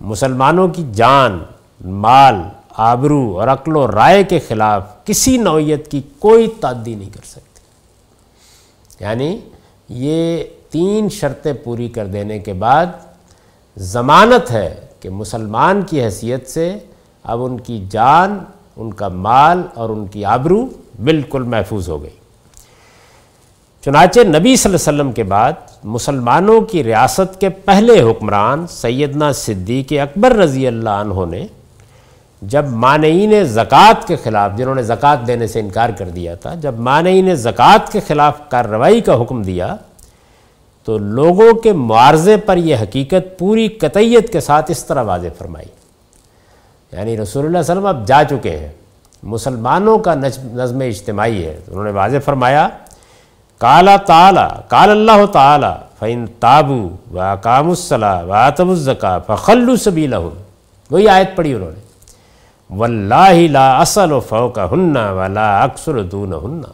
مسلمانوں 0.00 0.68
کی 0.68 0.84
جان، 0.92 1.42
مال 1.84 2.34
آبرو 2.82 3.40
اور 3.40 3.48
عقل 3.48 3.76
و 3.76 3.90
رائے 3.90 4.24
کے 4.24 4.38
خلاف 4.38 5.04
کسی 5.04 5.36
نوعیت 5.36 5.90
کی 5.90 6.02
کوئی 6.18 6.48
تعدی 6.60 6.94
نہیں 6.94 7.10
کر 7.10 7.26
سکتی۔ 7.26 9.04
یعنی 9.04 9.40
یہ 9.88 10.44
تین 10.70 11.08
شرطیں 11.08 11.52
پوری 11.52 11.88
کر 11.88 12.06
دینے 12.06 12.38
کے 12.38 12.52
بعد 12.52 12.86
ضمانت 13.76 14.50
ہے 14.50 14.74
کہ 15.00 15.10
مسلمان 15.10 15.82
کی 15.82 16.04
حیثیت 16.04 16.48
سے 16.48 16.78
اب 17.24 17.44
ان 17.44 17.60
کی 17.60 17.84
جان، 17.90 18.38
ان 18.76 18.92
کا 18.92 19.08
مال 19.08 19.62
اور 19.74 19.90
ان 19.90 20.06
کی 20.06 20.24
آبرو 20.24 20.66
بالکل 21.04 21.42
محفوظ 21.42 21.88
ہو 21.88 22.02
گئی۔ 22.02 22.16
چنانچہ 23.84 24.20
نبی 24.20 24.56
صلی 24.56 24.72
اللہ 24.72 24.90
علیہ 24.90 25.00
وسلم 25.00 25.12
کے 25.12 25.22
بعد 25.22 25.52
مسلمانوں 25.84 26.60
کی 26.60 26.84
ریاست 26.84 27.40
کے 27.40 27.48
پہلے 27.48 28.02
حکمران 28.02 28.66
سیدنا 28.66 29.32
صدیق 29.32 29.92
اکبر 29.92 30.32
رضی 30.32 30.66
اللہ 30.66 30.90
عنہ 30.90 31.26
نے 31.30 31.46
جب 32.42 32.64
مانعین 32.68 33.44
زکوٰۃ 33.44 34.06
کے 34.06 34.16
خلاف، 34.16 34.50
جنہوں 34.56 34.74
نے 34.74 34.82
زکوٰۃ 34.82 35.16
دینے 35.26 35.46
سے 35.46 35.60
انکار 35.60 35.90
کر 35.90 36.08
دیا 36.08 36.34
تھا، 36.34 36.54
جب 36.54 36.78
مانعین 36.78 37.34
زکوٰۃ 37.34 37.92
کے 37.92 38.00
خلاف 38.00 38.40
کارروائی 38.48 39.00
کا 39.00 39.22
حکم 39.22 39.42
دیا، 39.42 39.76
تو 40.84 40.98
لوگوں 40.98 41.52
کے 41.52 41.72
معارضے 41.72 42.36
پر 42.36 42.56
یہ 42.56 42.76
حقیقت 42.82 43.38
پوری 43.38 43.68
قطعیت 43.68 44.32
کے 44.32 44.40
ساتھ 44.40 44.70
اس 44.70 44.84
طرح 44.84 45.02
واضح 45.02 45.26
فرمائی۔ 45.38 45.66
یعنی 46.92 47.18
رسول 47.18 47.44
اللہ 47.44 47.58
علیہ 47.58 47.72
وسلم 47.72 47.86
اب 47.86 48.06
جا 48.06 48.24
چکے 48.24 48.58
ہیں۔ 48.58 48.68
مسلمانوں 49.22 49.98
کا 49.98 50.14
نظم 50.14 50.80
اجتماعی 50.80 51.44
ہے۔ 51.44 51.60
انہوں 51.68 51.84
نے 51.84 51.90
واضح 51.90 52.16
فرمایا 52.24 52.68
کالا 53.58 53.96
تعالیٰ 53.96 54.48
کال 54.68 54.90
اللہ 54.90 55.26
تعالیٰ 55.26 55.74
فعن 55.98 56.24
تابو 56.40 56.88
و 57.14 57.34
کام 57.42 57.68
الصلاح 57.68 58.22
و 58.22 58.32
آتم 58.32 58.70
الزکا 58.70 59.18
فخلو 59.18 59.76
سبی 59.76 60.06
وہی 60.90 61.08
آیت 61.08 61.36
پڑھی 61.36 61.54
انہوں 61.54 61.70
نے۔ 61.70 61.89
واللہ 62.76 63.48
لا 63.50 63.80
اصل 63.80 64.12
و 64.12 64.20
فوق 64.20 64.58
ہننا 64.72 65.10
ولا 65.12 65.62
اکثر 65.62 66.02
دون 66.02 66.32
ہننا 66.32 66.72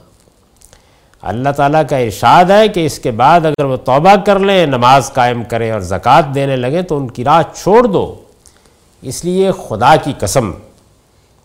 اللہ 1.23 1.49
تعالیٰ 1.57 1.83
کا 1.91 1.97
ارشاد 1.97 2.51
ہے 2.51 2.69
کہ 2.69 2.87
اس 2.87 2.99
کے 2.99 3.11
بعد 3.11 3.47
اگر 3.47 3.65
وہ 3.65 3.77
توبہ 3.77 4.15
کر 4.27 4.39
لیں، 4.39 4.67
نماز 4.67 5.13
قائم 5.13 5.43
کریں 5.45 5.71
اور 5.71 5.81
زکوٰۃ 5.81 6.35
دینے 6.35 6.57
لگیں، 6.57 6.83
تو 6.83 6.97
ان 6.97 7.09
کی 7.09 7.25
راہ 7.25 7.43
چھوڑ 7.55 7.87
دو۔ 7.87 8.05
اس 9.03 9.25
لیے 9.25 9.51
خدا 9.69 9.95
کی 10.05 10.13
قسم، 10.19 10.51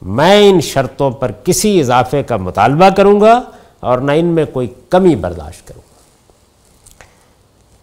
میں 0.01 0.49
ان 0.49 0.61
شرطوں 0.61 1.11
پر 1.11 1.31
کسی 1.43 1.79
اضافے 1.79 2.23
کا 2.23 2.37
مطالبہ 2.37 2.89
کروں 2.89 3.19
گا 3.21 3.41
اور 3.79 3.97
نہ 3.97 4.11
ان 4.11 4.25
میں 4.25 4.45
کوئی 4.53 4.67
کمی 4.89 5.15
برداشت 5.15 5.67
کروں 5.67 5.81
گا۔ 5.81 7.03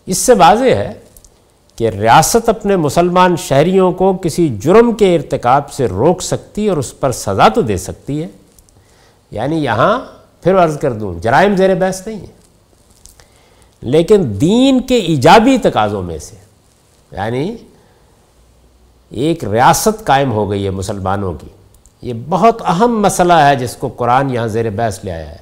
اس 0.06 0.18
سے 0.18 0.34
واضح 0.34 0.74
ہے 0.74 0.92
کہ 1.78 1.88
ریاست 1.88 2.48
اپنے 2.48 2.76
مسلمان 2.76 3.36
شہریوں 3.36 3.92
کو 3.92 4.16
کسی 4.22 4.56
جرم 4.60 4.92
کے 4.92 5.16
ارتکاب 5.16 5.72
سے 5.72 5.86
روک 5.86 6.22
سکتی 6.22 6.68
اور 6.68 6.76
اس 6.76 7.00
پر 7.00 7.12
سزا 7.12 7.48
تو 7.48 7.60
دے 7.60 7.76
سکتی 7.76 8.22
ہے۔ 8.22 8.28
یعنی 9.30 9.56
یہاں 9.56 10.00
پھر 10.42 10.64
عرض 10.64 10.78
کر 10.78 10.92
دوں، 10.92 11.14
جرائم 11.14 11.56
زیر 11.56 11.74
بحث 11.74 12.06
نہیں 12.06 12.20
ہے۔ 12.20 12.26
لیکن 13.80 14.40
دین 14.40 14.80
کے 14.80 14.96
ایجابی 14.96 15.58
تقاضوں 15.58 16.02
میں 16.02 16.18
سے 16.18 16.36
یعنی 17.12 17.56
ایک 19.10 19.44
ریاست 19.44 20.04
قائم 20.04 20.32
ہو 20.32 20.50
گئی 20.50 20.64
ہے 20.64 20.70
مسلمانوں 20.70 21.32
کی۔ 21.32 21.46
یہ 22.02 22.12
بہت 22.28 22.62
اہم 22.66 23.02
مسئلہ 23.02 23.32
ہے 23.32 23.56
جس 23.56 23.76
کو 23.76 23.88
قرآن 23.88 24.30
یہاں 24.30 24.46
زیر 24.46 24.70
بحث 24.70 25.04
لے 25.04 25.12
آیا 25.12 25.30
ہے۔ 25.30 25.36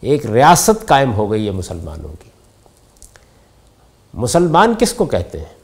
ایک 0.00 0.26
ریاست 0.26 0.86
قائم 0.86 1.14
ہو 1.14 1.30
گئی 1.30 1.46
ہے 1.46 1.50
مسلمانوں 1.50 2.22
کی۔ 2.22 2.30
مسلمان 4.16 4.74
کس 4.78 4.92
کو 4.92 5.04
کہتے 5.04 5.38
ہیں؟ 5.38 5.54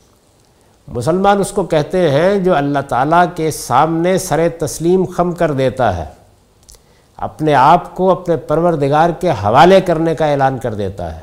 مسلمان 0.89 1.41
اس 1.41 1.51
کو 1.51 1.63
کہتے 1.63 2.11
ہیں 2.11 2.39
جو 2.39 2.57
اللہ 2.57 2.79
تعالیٰ 2.89 3.25
کے 3.35 3.51
سامنے 3.51 4.19
سر 4.19 4.49
تسلیم 4.59 5.05
خم 5.05 5.33
کر 5.33 5.51
دیتا 5.51 5.97
ہے، 5.97 6.05
اپنے 7.17 7.55
آپ 7.55 7.95
کو 7.95 8.11
اپنے 8.11 8.37
پروردگار 8.37 9.11
کے 9.11 9.31
حوالے 9.31 9.81
کرنے 9.81 10.15
کا 10.15 10.27
اعلان 10.27 10.59
کر 10.59 10.75
دیتا 10.75 11.15
ہے۔ 11.15 11.21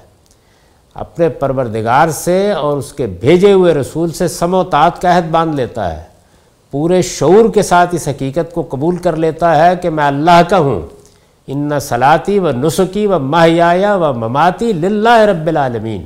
اپنے 0.94 1.30
پروردگار 1.30 2.10
سے 2.10 2.52
اور 2.52 2.78
اس 2.78 2.94
کے 2.94 3.08
بھیجے 3.08 3.52
ہوئے 3.52 3.74
رسول 3.74 4.12
سے 4.12 4.28
سم 4.28 4.54
و 4.54 4.64
تعت 4.64 5.02
کا 5.02 5.18
عہد 5.18 5.30
باندھ 5.30 5.56
لیتا 5.56 5.98
ہے۔ 5.98 6.04
پورے 6.72 7.02
شعور 7.02 7.54
کے 7.54 7.62
ساتھ 7.62 7.96
اس 7.96 8.08
حقیقت 8.08 8.54
کو 8.54 8.64
قبول 8.70 8.98
کر 8.98 9.16
لیتا 9.16 9.66
ہے 9.66 9.76
کہ 9.76 9.90
میں 9.90 10.08
اللہ 10.08 10.42
کا 10.50 10.58
ہوں۔ 10.58 10.82
ان 11.48 11.80
صلاطی 11.80 12.40
و 12.40 12.52
نسخی 12.52 13.08
و 13.08 13.20
ماہیا 13.20 13.96
و 13.96 14.14
مماتی 14.14 14.74
للہ 14.74 15.20
رب 15.20 15.48
العالمین۔ 15.48 16.06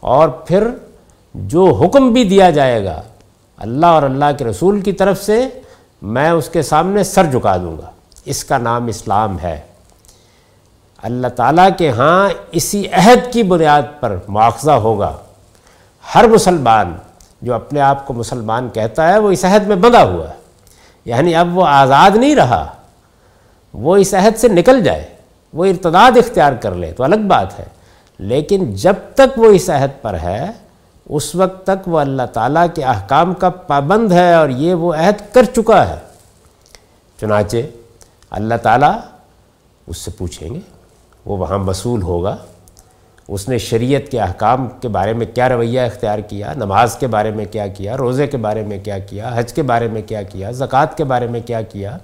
اور 0.00 0.28
پھر 0.28 0.68
جو 1.34 1.64
حکم 1.64 2.12
بھی 2.12 2.24
دیا 2.24 2.50
جائے 2.50 2.84
گا 2.84 3.02
اللہ 3.56 3.86
اور 3.86 4.02
اللہ 4.02 4.24
کے 4.38 4.44
رسول 4.44 4.80
کی 4.80 4.92
طرف 4.92 5.22
سے 5.22 5.48
میں 6.02 6.30
اس 6.30 6.48
کے 6.48 6.62
سامنے 6.62 7.04
سر 7.04 7.24
جھکا 7.24 7.56
دوں 7.56 7.78
گا۔ 7.78 7.90
اس 8.24 8.44
کا 8.44 8.58
نام 8.58 8.86
اسلام 8.86 9.40
ہے۔ 9.42 9.60
اللہ 11.02 11.28
تعالیٰ 11.28 11.68
کے 11.78 11.90
ہاں 11.90 12.28
اسی 12.52 12.88
عہد 12.92 13.32
کی 13.32 13.42
بنیاد 13.42 13.82
پر 14.00 14.16
مواخذہ 14.28 14.70
ہوگا۔ 14.70 15.16
ہر 16.14 16.28
مسلمان 16.28 16.96
جو 17.42 17.54
اپنے 17.54 17.80
آپ 17.80 18.06
کو 18.06 18.14
مسلمان 18.14 18.68
کہتا 18.68 19.08
ہے 19.08 19.18
وہ 19.18 19.30
اس 19.30 19.44
عہد 19.44 19.66
میں 19.66 19.76
بندھا 19.76 20.04
ہوا 20.04 20.28
ہے۔ 20.28 20.34
یعنی 21.04 21.34
اب 21.34 21.58
وہ 21.58 21.66
آزاد 21.66 22.10
نہیں 22.10 22.34
رہا، 22.34 22.72
وہ 23.74 23.96
اس 23.96 24.14
عہد 24.14 24.38
سے 24.38 24.48
نکل 24.48 24.82
جائے، 24.82 25.08
وہ 25.52 25.64
ارتداد 25.64 26.16
اختیار 26.16 26.52
کر 26.52 26.74
لے۔ 26.74 26.92
تو 26.92 27.04
الگ 27.04 27.28
بات 27.28 27.60
ہے۔ 27.60 27.64
لیکن 28.18 28.74
جب 28.74 28.94
تک 29.14 29.38
وہ 29.38 29.46
اس 29.46 29.70
عہد 29.70 30.02
پر 30.02 30.14
ہے، 30.14 30.52
اس 31.08 31.34
وقت 31.34 31.66
تک 31.66 31.88
وہ 31.88 31.98
اللہ 31.98 32.22
تعالیٰ 32.32 32.66
کے 32.74 32.84
احکام 32.84 33.34
کا 33.34 33.48
پابند 33.48 34.12
ہے 34.12 34.34
اور 34.34 34.48
یہ 34.48 34.74
وہ 34.74 34.94
عہد 34.94 35.34
کر 35.34 35.44
چکا 35.44 35.88
ہے۔ 35.88 35.96
چنانچہ 37.20 37.56
اللہ 38.30 38.54
تعالیٰ 38.62 38.98
اس 39.86 39.98
سے 39.98 40.10
پوچھیں 40.10 40.54
گے، 40.54 40.60
وہ 41.26 41.36
وہاں 41.36 41.58
مسئول 41.58 42.02
ہوگا۔ 42.02 42.36
اس 43.28 43.48
نے 43.48 43.58
شریعت 43.58 44.10
کے 44.10 44.20
احکام 44.20 44.68
کے 44.80 44.88
بارے 44.88 45.12
میں 45.12 45.26
کیا 45.34 45.48
رویہ 45.48 45.80
اختیار 45.80 46.18
کیا، 46.18 46.52
نماز 46.56 46.96
کے 46.96 47.06
بارے 47.06 47.30
میں 47.30 47.44
کیا 47.44 47.66
کیا، 47.66 47.96
روزے 47.96 48.26
کے 48.26 48.36
بارے 48.36 48.62
میں 48.62 48.78
کیا 48.78 48.98
کیا، 48.98 49.30
حج 49.34 49.52
کے 49.52 49.62
بارے 49.62 49.88
میں 49.88 50.02
کیا 50.02 50.22
کیا، 50.22 50.50
زکوٰۃ 50.50 50.96
کے 50.96 51.04
بارے 51.04 51.26
میں 51.26 51.40
کیا 51.40 51.62
کیا؟ 51.62 51.98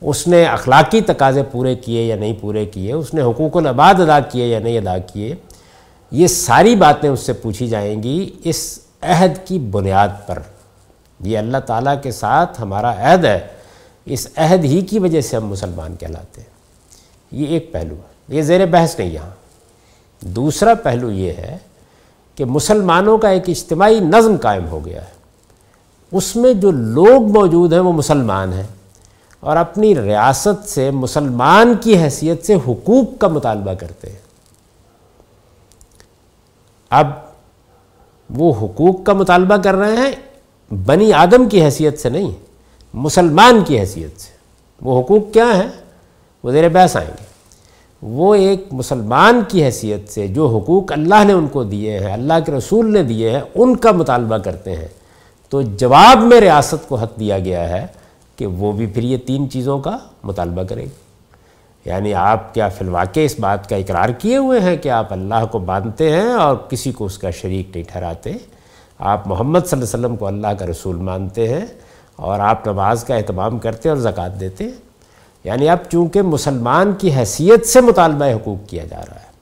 اس 0.00 0.28
نے 0.28 0.44
اخلاقی 0.44 1.00
تقاضے 1.00 1.42
پورے 1.42 1.74
کیے 1.74 2.04
یا 2.04 2.16
نہیں 2.16 2.32
پورے 2.40 2.66
کیے، 2.66 2.92
اس 2.92 3.14
نے 3.14 3.22
حقوق 3.22 3.56
العباد 3.56 4.00
ادا 4.00 4.20
کیے 4.20 4.46
یا 4.46 4.58
نہیں 4.58 4.78
ادا 4.78 4.98
کیے، 4.98 5.34
یہ 6.10 6.26
ساری 6.26 6.76
باتیں 6.76 7.10
اس 7.10 7.20
سے 7.20 7.32
پوچھی 7.32 7.68
جائیں 7.68 8.02
گی 8.02 8.30
اس 8.44 8.78
عہد 9.02 9.46
کی 9.46 9.58
بنیاد 9.58 10.08
پر۔ 10.26 10.38
یہ 11.20 11.38
اللہ 11.38 11.56
تعالیٰ 11.66 11.94
کے 12.02 12.10
ساتھ 12.10 12.60
ہمارا 12.62 12.90
عہد 12.90 13.24
ہے، 13.24 13.38
اس 14.04 14.28
عہد 14.36 14.64
ہی 14.64 14.80
کی 14.80 14.98
وجہ 14.98 15.20
سے 15.20 15.36
ہم 15.36 15.46
مسلمان 15.46 15.96
کہلاتے 15.96 16.40
ہیں۔ 16.40 16.48
یہ 17.32 17.46
ایک 17.46 17.72
پہلو 17.72 17.94
ہے، 17.94 18.36
یہ 18.36 18.42
زیر 18.42 18.66
بحث 18.66 18.98
نہیں 18.98 19.10
یہاں۔ 19.10 19.30
دوسرا 20.20 20.74
پہلو 20.74 21.10
یہ 21.10 21.32
ہے 21.32 21.58
کہ 22.34 22.44
مسلمانوں 22.44 23.18
کا 23.18 23.28
ایک 23.28 23.48
اجتماعی 23.48 24.00
نظم 24.00 24.36
قائم 24.36 24.68
ہو 24.68 24.84
گیا 24.84 25.00
ہے۔ 25.00 25.16
اس 26.12 26.36
میں 26.36 26.54
جو 26.54 26.70
لوگ 26.70 27.22
موجود 27.22 27.72
ہیں 27.72 27.80
وہ 27.80 27.92
مسلمان 27.92 28.52
ہیں۔ 28.52 28.75
اور 29.46 29.56
اپنی 29.56 29.94
ریاست 29.94 30.68
سے 30.68 30.90
مسلمان 30.90 31.74
کی 31.80 31.98
حیثیت 31.98 32.46
سے 32.46 32.54
حقوق 32.54 33.20
کا 33.20 33.28
مطالبہ 33.28 33.74
کرتے 33.74 34.10
ہیں۔ 34.10 34.18
اب 36.90 37.10
وہ 38.30 38.54
حقوق 38.62 39.04
کا 39.04 39.12
مطالبہ 39.12 39.56
کر 39.56 39.74
رہے 39.74 39.96
ہیں، 39.96 40.12
بنی 40.74 41.12
آدم 41.12 41.48
کی 41.48 41.62
حیثیت 41.62 41.98
سے 41.98 42.08
نہیں، 42.08 42.30
مسلمان 42.94 43.62
کی 43.66 43.80
حیثیت 43.80 44.20
سے۔ 44.20 44.32
وہ 44.82 45.02
حقوق 45.02 45.32
کیا 45.32 45.46
ہیں؟ 45.54 45.70
وہ 46.42 46.50
زیر 46.50 46.68
بحث 46.68 46.96
آئیں 46.96 47.10
گے۔ 47.10 47.24
وہ 48.02 48.34
ایک 48.34 48.64
مسلمان 48.72 49.42
کی 49.48 49.64
حیثیت 49.64 50.08
سے 50.08 50.26
جو 50.26 50.46
حقوق 50.46 50.92
اللہ 50.92 51.24
نے 51.24 51.32
ان 51.32 51.48
کو 51.48 51.64
دیے 51.64 51.98
ہیں، 51.98 52.12
اللہ 52.12 52.34
کے 52.46 52.52
رسول 52.52 52.92
نے 52.92 53.02
دیے 53.02 53.30
ہیں، 53.30 53.40
ان 53.54 53.76
کا 53.76 53.92
مطالبہ 53.92 54.36
کرتے 54.36 54.76
ہیں۔ 54.76 54.88
تو 55.48 55.62
جواب 55.62 56.18
میں 56.18 56.40
ریاست 56.40 56.88
کو 56.88 56.94
حق 56.94 57.18
دیا 57.18 57.38
گیا 57.38 57.68
ہے 57.68 57.86
کہ 58.36 58.46
وہ 58.46 58.72
بھی 58.72 58.86
پھر 58.86 59.02
یہ 59.02 59.16
تین 59.16 59.50
چیزوں 59.50 59.78
کا 59.78 59.96
مطالبہ 60.22 60.62
کرے 60.62 60.82
گی 60.82 61.04
یعنی 61.86 62.14
آپ 62.14 62.54
کیا 62.54 62.68
فی 62.68 62.84
الواقع 62.84 63.20
اس 63.20 63.38
بات 63.40 63.68
کا 63.68 63.76
اقرار 63.76 64.08
کیے 64.08 64.36
ہوئے 64.36 64.60
ہیں 64.60 64.76
کہ 64.76 64.88
آپ 64.88 65.12
اللہ 65.12 65.44
کو 65.50 65.58
باندھتے 65.58 66.10
ہیں 66.12 66.32
اور 66.32 66.56
کسی 66.70 66.92
کو 66.92 67.04
اس 67.04 67.18
کا 67.18 67.30
شریک 67.30 67.68
نہیں 67.74 67.84
ٹھہراتے؟ 67.88 68.32
آپ 68.98 69.26
محمد 69.28 69.66
صلی 69.66 69.78
اللہ 69.78 69.84
علیہ 69.84 69.98
وسلم 69.98 70.16
کو 70.16 70.26
اللہ 70.26 70.54
کا 70.58 70.66
رسول 70.66 70.96
مانتے 70.96 71.48
ہیں 71.48 71.64
اور 72.16 72.40
آپ 72.40 72.66
نماز 72.66 73.04
کا 73.04 73.14
اہتمام 73.14 73.58
کرتے 73.58 73.88
اور 73.88 73.96
زکوٰۃ 73.96 74.40
دیتے؟ 74.40 74.64
ہیں 74.64 74.84
یعنی 75.44 75.68
اب 75.68 75.78
چونکہ 75.90 76.22
مسلمان 76.22 76.92
کی 76.92 77.12
حیثیت 77.14 77.66
سے 77.66 77.80
مطالبہ 77.80 78.24
حقوق 78.24 78.68
کیا 78.68 78.84
جا 78.84 79.00
رہا 79.00 79.20
ہے، 79.20 79.34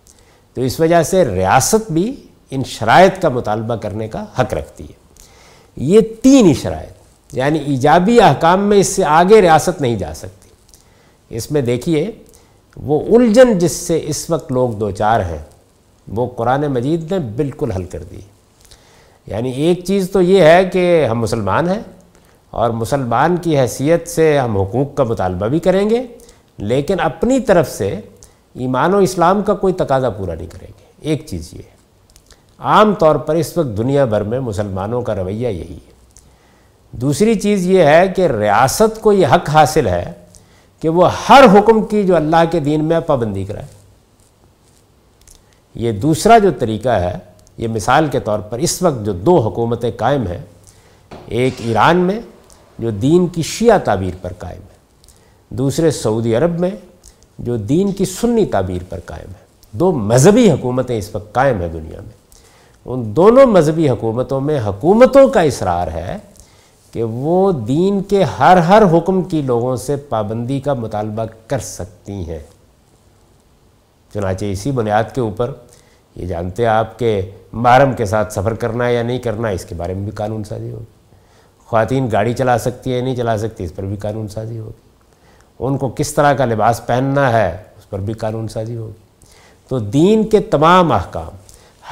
تو 0.57 0.61
اس 0.61 0.81
وجہ 0.81 1.03
سے 1.03 1.25
ریاست 1.25 1.91
بھی 1.93 2.15
ان 2.51 2.65
شرائط 2.65 3.21
کا 3.23 3.29
مطالبہ 3.29 3.77
کرنے 3.77 4.09
کا 4.09 4.25
حق 4.41 4.55
رکھتی 4.55 4.85
ہے۔ 4.85 5.03
یہ 5.77 6.01
تین 6.23 6.47
ہی 6.47 6.55
شرائط 6.55 6.94
یعنی 7.37 7.59
ایجابی 7.59 8.21
احکام 8.21 8.61
میں 8.61 8.77
اس 8.77 8.87
سے 8.87 9.05
آگے 9.05 9.43
ریاست 9.43 9.81
نہیں 9.81 9.97
جا 9.97 10.15
سکتی۔ 10.15 10.49
اس 11.37 11.51
میں 11.51 11.63
دیکھیے، 11.63 12.11
وہ 12.77 13.17
الجھن 13.17 13.59
جس 13.59 13.73
سے 13.73 14.01
اس 14.07 14.31
وقت 14.31 14.53
لوگ 14.53 14.71
دو 14.71 14.91
چار 14.91 15.21
ہیں، 15.21 15.39
وہ 16.09 16.27
قرآن 16.37 16.61
مجید 16.61 17.13
نے 17.13 17.19
بالکل 17.19 17.73
حل 17.73 17.85
کر 17.85 18.03
دی۔ 18.03 18.21
یعنی 19.27 19.51
ایک 19.51 19.85
چیز 19.85 20.11
تو 20.11 20.23
یہ 20.23 20.43
ہے 20.43 20.65
کہ 20.65 21.07
ہم 21.07 21.19
مسلمان 21.19 21.69
ہیں 21.69 21.81
اور 22.51 22.71
مسلمان 22.71 23.37
کی 23.37 23.59
حیثیت 23.59 24.09
سے 24.09 24.39
ہم 24.39 24.61
حقوق 24.61 24.95
کا 24.95 25.05
مطالبہ 25.05 25.47
بھی 25.47 25.59
کریں 25.59 25.91
گے، 25.91 26.07
لیکن 26.59 27.01
اپنی 27.01 27.41
طرف 27.41 27.71
سے 27.71 28.01
ایمان 28.55 28.95
و 28.95 28.99
اسلام 28.99 29.43
کا 29.43 29.55
کوئی 29.55 29.75
تقاضا 29.75 30.11
پورا 30.11 30.35
نہیں 30.35 30.47
کریں 30.47 30.69
گے۔ 30.69 30.85
ایک 31.01 31.27
چیز 31.27 31.49
یہ 31.53 31.59
ہے، 31.59 31.75
عام 32.59 32.95
طور 32.95 33.17
پر 33.17 33.35
اس 33.35 33.59
وقت 33.59 33.79
دنیا 33.79 34.05
بھر 34.05 34.21
میں 34.21 34.41
مسلمانوں 34.41 35.03
کا 35.03 35.15
رویہ 35.15 35.49
یہی 35.49 35.79
ہے۔ 35.87 35.94
دوسری 37.01 37.35
چیز 37.35 37.67
یہ 37.67 37.83
ہے 37.83 38.09
کہ 38.09 38.27
ریاست 38.27 39.01
کو 39.01 39.13
یہ 39.13 39.27
حق 39.27 39.51
حاصل 39.51 39.87
ہے 39.87 40.13
کہ 40.81 40.89
وہ 40.89 41.09
ہر 41.29 41.45
حکم 41.55 41.85
کی 41.85 42.03
جو 42.03 42.17
اللہ 42.17 42.45
کے 42.51 42.61
دین 42.61 42.85
میں 42.85 43.01
پابندی 43.01 43.45
کرائے 43.45 43.67
یہ 45.75 45.93
دوسرا 45.93 46.39
جو 46.39 46.51
طریقہ 46.59 46.89
ہے، 46.89 47.19
یہ 47.59 47.69
مثال 47.69 48.07
کے 48.07 48.21
طور 48.21 48.39
پر 48.39 48.59
اس 48.59 48.83
وقت 48.83 49.07
جو 49.07 49.13
دو 49.13 49.41
حکومتیں 49.41 49.91
قائم 49.97 50.27
ہیں، 50.27 50.39
ایک 51.27 51.55
ایران 51.59 51.97
میں 51.97 52.21
جو 52.79 52.91
دین 52.91 53.27
کی 53.27 53.43
شیعہ 53.43 53.79
تعبیر 53.79 54.15
پر 54.23 54.33
قائم 54.39 54.63
ہے، 54.63 54.77
دوسرے 55.49 55.91
سعودی 55.91 56.37
عرب 56.37 56.61
میں 56.61 56.71
جو 57.39 57.57
دین 57.57 57.93
کی 57.93 58.05
سنی 58.05 58.47
تعبیر 58.47 58.83
پر 58.89 58.99
قائم 59.05 59.29
ہے۔ 59.29 59.45
دو 59.73 59.93
مذہبی 59.93 60.51
حکومتیں 60.51 60.99
اس 60.99 61.15
وقت 61.15 61.33
قائم 61.33 61.61
ہیں 61.61 61.69
دنیا 61.69 62.01
میں۔ 62.01 62.25
ان 62.85 63.17
دونوں 63.17 63.47
مذہبی 63.47 63.91
حکومتوں 63.91 64.41
میں 64.41 64.61
حکومتوں 64.61 65.29
کا 65.29 65.41
اصرار 65.41 65.89
ہے 65.89 66.19
کہ 66.95 67.03
وہ 67.03 67.53
دین 67.53 68.03
کے 68.03 68.23
ہر 68.23 68.57
ہر 68.57 68.83
حکم 68.93 69.23
کی 69.23 69.43
لوگوں 69.43 69.77
سے 69.77 69.97
پابندی 69.97 70.61
کا 70.61 70.75
مطالبہ 70.75 71.25
کر 71.47 71.59
سکتی 71.59 72.13
ہیں۔ 72.13 72.39
چنانچہ 74.15 74.45
اسی 74.45 74.71
بنیاد 74.71 75.05
کے 75.15 75.21
اوپر 75.21 75.53
یہ 76.17 76.27
جانتے 76.27 76.63
ہیں 76.63 76.71
آپ 76.71 76.99
کہ 76.99 77.31
محرم 77.53 77.93
کے 77.93 78.05
ساتھ 78.05 78.33
سفر 78.33 78.55
کرنا 78.55 78.89
یا 78.89 79.03
نہیں 79.03 79.19
کرنا، 79.19 79.49
اس 79.49 79.65
کے 79.65 79.75
بارے 79.75 79.95
میں 79.95 80.03
بھی 80.03 80.13
قانون 80.13 80.45
سازی 80.45 80.71
ہوگی۔ 80.71 80.85
خواتین 81.67 82.09
گاڑی 82.13 82.33
چلا 82.33 82.59
سکتی 82.59 82.95
ہے 82.95 83.01
نہیں 83.01 83.17
چلا 83.17 83.39
سکتی، 83.39 83.65
اس 83.65 83.75
پر 83.77 83.83
بھی 83.83 83.97
قانون 83.97 84.29
سازی 84.29 84.59
ہوگی۔ 84.59 84.81
ان 85.59 85.79
کو 85.79 85.93
کس 85.97 86.15
طرح 86.15 86.33
کا 86.33 86.45
لباس 86.45 86.87
پہننا 86.87 87.33
ہے، 87.33 87.57
اس 87.79 87.91
پر 87.91 87.99
بھی 87.99 88.13
قانون 88.13 88.49
سازی 88.49 88.77
ہوگی۔ 88.77 89.27
تو 89.69 89.79
دین 89.79 90.25
کے 90.25 90.41
تمام 90.41 90.93
احکام، 90.93 91.37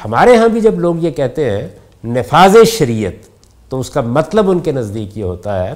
ہمارے 0.04 0.36
ہاں 0.36 0.48
بھی 0.48 0.60
جب 0.60 0.80
لوگ 0.80 0.94
یہ 0.98 1.10
کہتے 1.10 1.50
ہیں 1.50 1.68
نفاذ 2.04 2.56
شریعت 2.66 3.31
تو 3.72 3.80
اس 3.80 3.90
کا 3.90 4.00
مطلب 4.00 4.50
ان 4.50 4.60
کے 4.60 4.72
نزدیک 4.72 5.18
یہ 5.18 5.24
ہوتا 5.24 5.68
ہے 5.68 5.74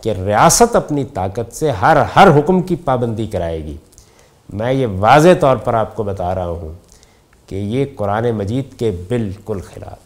کہ 0.00 0.10
ریاست 0.10 0.76
اپنی 0.76 1.04
طاقت 1.04 1.56
سے 1.56 1.70
ہر 1.70 1.96
ہر 2.16 2.28
حکم 2.38 2.62
کی 2.62 2.76
پابندی 2.76 3.26
کرائے 3.26 3.64
گی۔ 3.64 3.76
میں 4.52 4.72
یہ 4.72 4.86
واضح 4.98 5.28
طور 5.40 5.56
پر 5.56 5.74
آپ 5.74 5.96
کو 5.96 6.02
بتا 6.02 6.34
رہا 6.34 6.46
ہوں 6.46 6.72
کہ 7.46 7.54
یہ 7.54 7.84
قرآن 7.96 8.30
مجید 8.30 8.78
کے 8.78 8.90
بالکل 9.08 9.60
خلاف۔ 9.60 9.98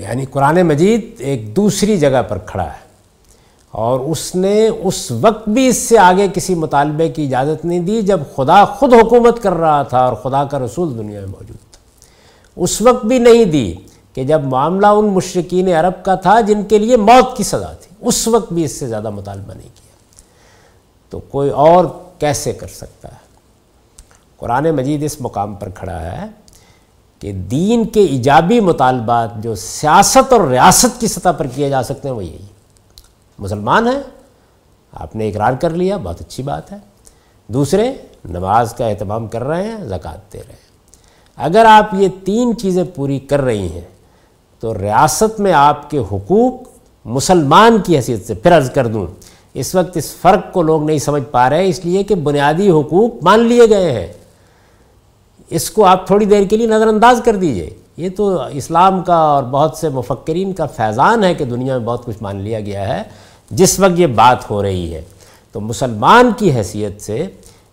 یعنی 0.00 0.24
قرآن 0.24 0.62
مجید 0.62 1.14
ایک 1.18 1.56
دوسری 1.56 1.96
جگہ 1.96 2.22
پر 2.28 2.38
کھڑا 2.38 2.66
ہے 2.66 2.86
اور 3.70 4.00
اس 4.00 4.34
نے 4.34 4.68
اس 4.68 5.10
وقت 5.10 5.48
بھی 5.48 5.68
اس 5.68 5.76
سے 5.76 5.98
آگے 5.98 6.28
کسی 6.34 6.54
مطالبے 6.54 7.08
کی 7.08 7.24
اجازت 7.24 7.64
نہیں 7.64 7.80
دی 7.80 8.02
جب 8.02 8.20
خدا 8.36 8.64
خود 8.64 8.94
حکومت 8.94 9.42
کر 9.42 9.52
رہا 9.52 9.82
تھا 9.82 9.98
اور 9.98 10.14
خدا 10.14 10.44
کا 10.44 10.58
رسول 10.58 10.98
دنیا 10.98 11.20
میں 11.20 11.28
موجود 11.28 11.72
تھا۔ 11.72 11.80
اس 12.56 12.82
وقت 12.82 13.06
بھی 13.06 13.18
نہیں 13.18 13.44
دی۔ 13.44 13.74
کہ 14.14 14.24
جب 14.24 14.44
معاملہ 14.44 14.86
ان 14.86 15.04
مشرقین 15.04 15.68
عرب 15.68 16.04
کا 16.04 16.14
تھا 16.14 16.40
جن 16.40 16.64
کے 16.64 16.78
لیے 16.78 16.96
موت 16.96 17.36
کی 17.36 17.44
سزا 17.44 17.72
تھی، 17.72 17.96
اس 18.00 18.28
وقت 18.28 18.52
بھی 18.52 18.64
اس 18.64 18.72
سے 18.72 18.88
زیادہ 18.88 19.10
مطالبہ 19.10 19.54
نہیں 19.54 19.68
کیا۔ 19.74 20.20
تو 21.10 21.20
کوئی 21.20 21.50
اور 21.50 21.84
کیسے 22.18 22.52
کر 22.52 22.66
سکتا 22.66 23.08
ہے؟ 23.08 23.24
قرآن 24.36 24.70
مجید 24.70 25.02
اس 25.02 25.20
مقام 25.20 25.54
پر 25.54 25.68
کھڑا 25.68 26.00
ہے 26.00 26.26
کہ 27.18 27.32
دین 27.32 27.84
کے 27.84 28.04
ایجابی 28.04 28.60
مطالبات 28.60 29.30
جو 29.42 29.54
سیاست 29.54 30.32
اور 30.32 30.40
ریاست 30.40 31.00
کی 31.00 31.08
سطح 31.08 31.28
پر 31.28 31.46
کیے 31.46 31.68
جا 31.68 31.82
سکتے 31.82 32.08
ہیں، 32.08 32.14
وہ 32.14 32.24
یہی 32.24 32.46
مسلمان 33.38 33.86
ہیں، 33.86 34.02
آپ 34.92 35.16
نے 35.16 35.28
اقرار 35.28 35.52
کر 35.52 35.70
لیا، 35.70 35.96
بہت 35.96 36.20
اچھی 36.20 36.42
بات 36.42 36.72
ہے۔ 36.72 36.76
دوسرے، 37.46 37.92
نماز 38.24 38.74
کا 38.74 38.86
اہتمام 38.86 39.26
کر 39.26 39.44
رہے 39.44 39.64
ہیں، 39.64 39.84
زکوٰۃ 39.84 40.32
دے 40.32 40.38
رہے 40.38 40.52
ہیں۔ 40.52 40.64
اگر 41.36 41.64
آپ 41.64 41.88
یہ 41.92 42.08
تین 42.24 42.58
چیزیں 42.58 42.84
پوری 42.94 43.18
کر 43.18 43.40
رہی 43.40 43.72
ہیں 43.72 43.93
تو 44.64 44.74
ریاست 44.74 45.40
میں 45.40 45.52
آپ 45.52 45.90
کے 45.90 45.98
حقوق 45.98 46.68
مسلمان 47.04 47.78
کی 47.86 47.96
حیثیت 47.96 48.26
سے 48.26 48.34
پھر 48.34 48.56
عرض 48.56 48.70
کر 48.70 48.86
دوں۔ 48.86 49.06
اس 49.54 49.74
وقت 49.74 49.96
اس 49.96 50.14
فرق 50.14 50.52
کو 50.52 50.62
لوگ 50.62 50.84
نہیں 50.84 50.98
سمجھ 50.98 51.22
پا 51.30 51.50
رہے، 51.50 51.68
اس 51.68 51.84
لیے 51.84 52.02
کہ 52.02 52.14
بنیادی 52.14 52.70
حقوق 52.70 53.10
مان 53.22 53.40
لیے 53.40 53.68
گئے 53.68 53.92
ہیں۔ 53.92 54.12
اس 55.50 55.70
کو 55.70 55.84
آپ 55.84 56.06
تھوڑی 56.06 56.24
دیر 56.24 56.42
کے 56.42 56.56
لیے 56.56 56.66
نظر 56.66 56.86
انداز 56.86 57.20
کر 57.24 57.36
دیجیے۔ 57.36 57.70
یہ 57.96 58.08
تو 58.16 58.42
اسلام 58.42 59.02
کا 59.02 59.14
اور 59.14 59.42
بہت 59.42 59.76
سے 59.76 59.88
مفکرین 59.88 60.52
کا 60.52 60.66
فیضان 60.66 61.24
ہے 61.24 61.34
کہ 61.34 61.44
دنیا 61.44 61.78
میں 61.78 61.86
بہت 61.86 62.04
کچھ 62.04 62.16
مان 62.20 62.36
لیا 62.36 62.60
گیا 62.60 62.98
ہے۔ 62.98 63.02
جس 63.50 63.80
وقت 63.80 64.00
یہ 64.00 64.06
بات 64.06 64.50
ہو 64.50 64.62
رہی 64.62 64.94
ہے، 64.94 65.02
تو 65.52 65.60
مسلمان 65.60 66.30
کی 66.36 66.52
حیثیت 66.52 67.02
سے 67.02 67.26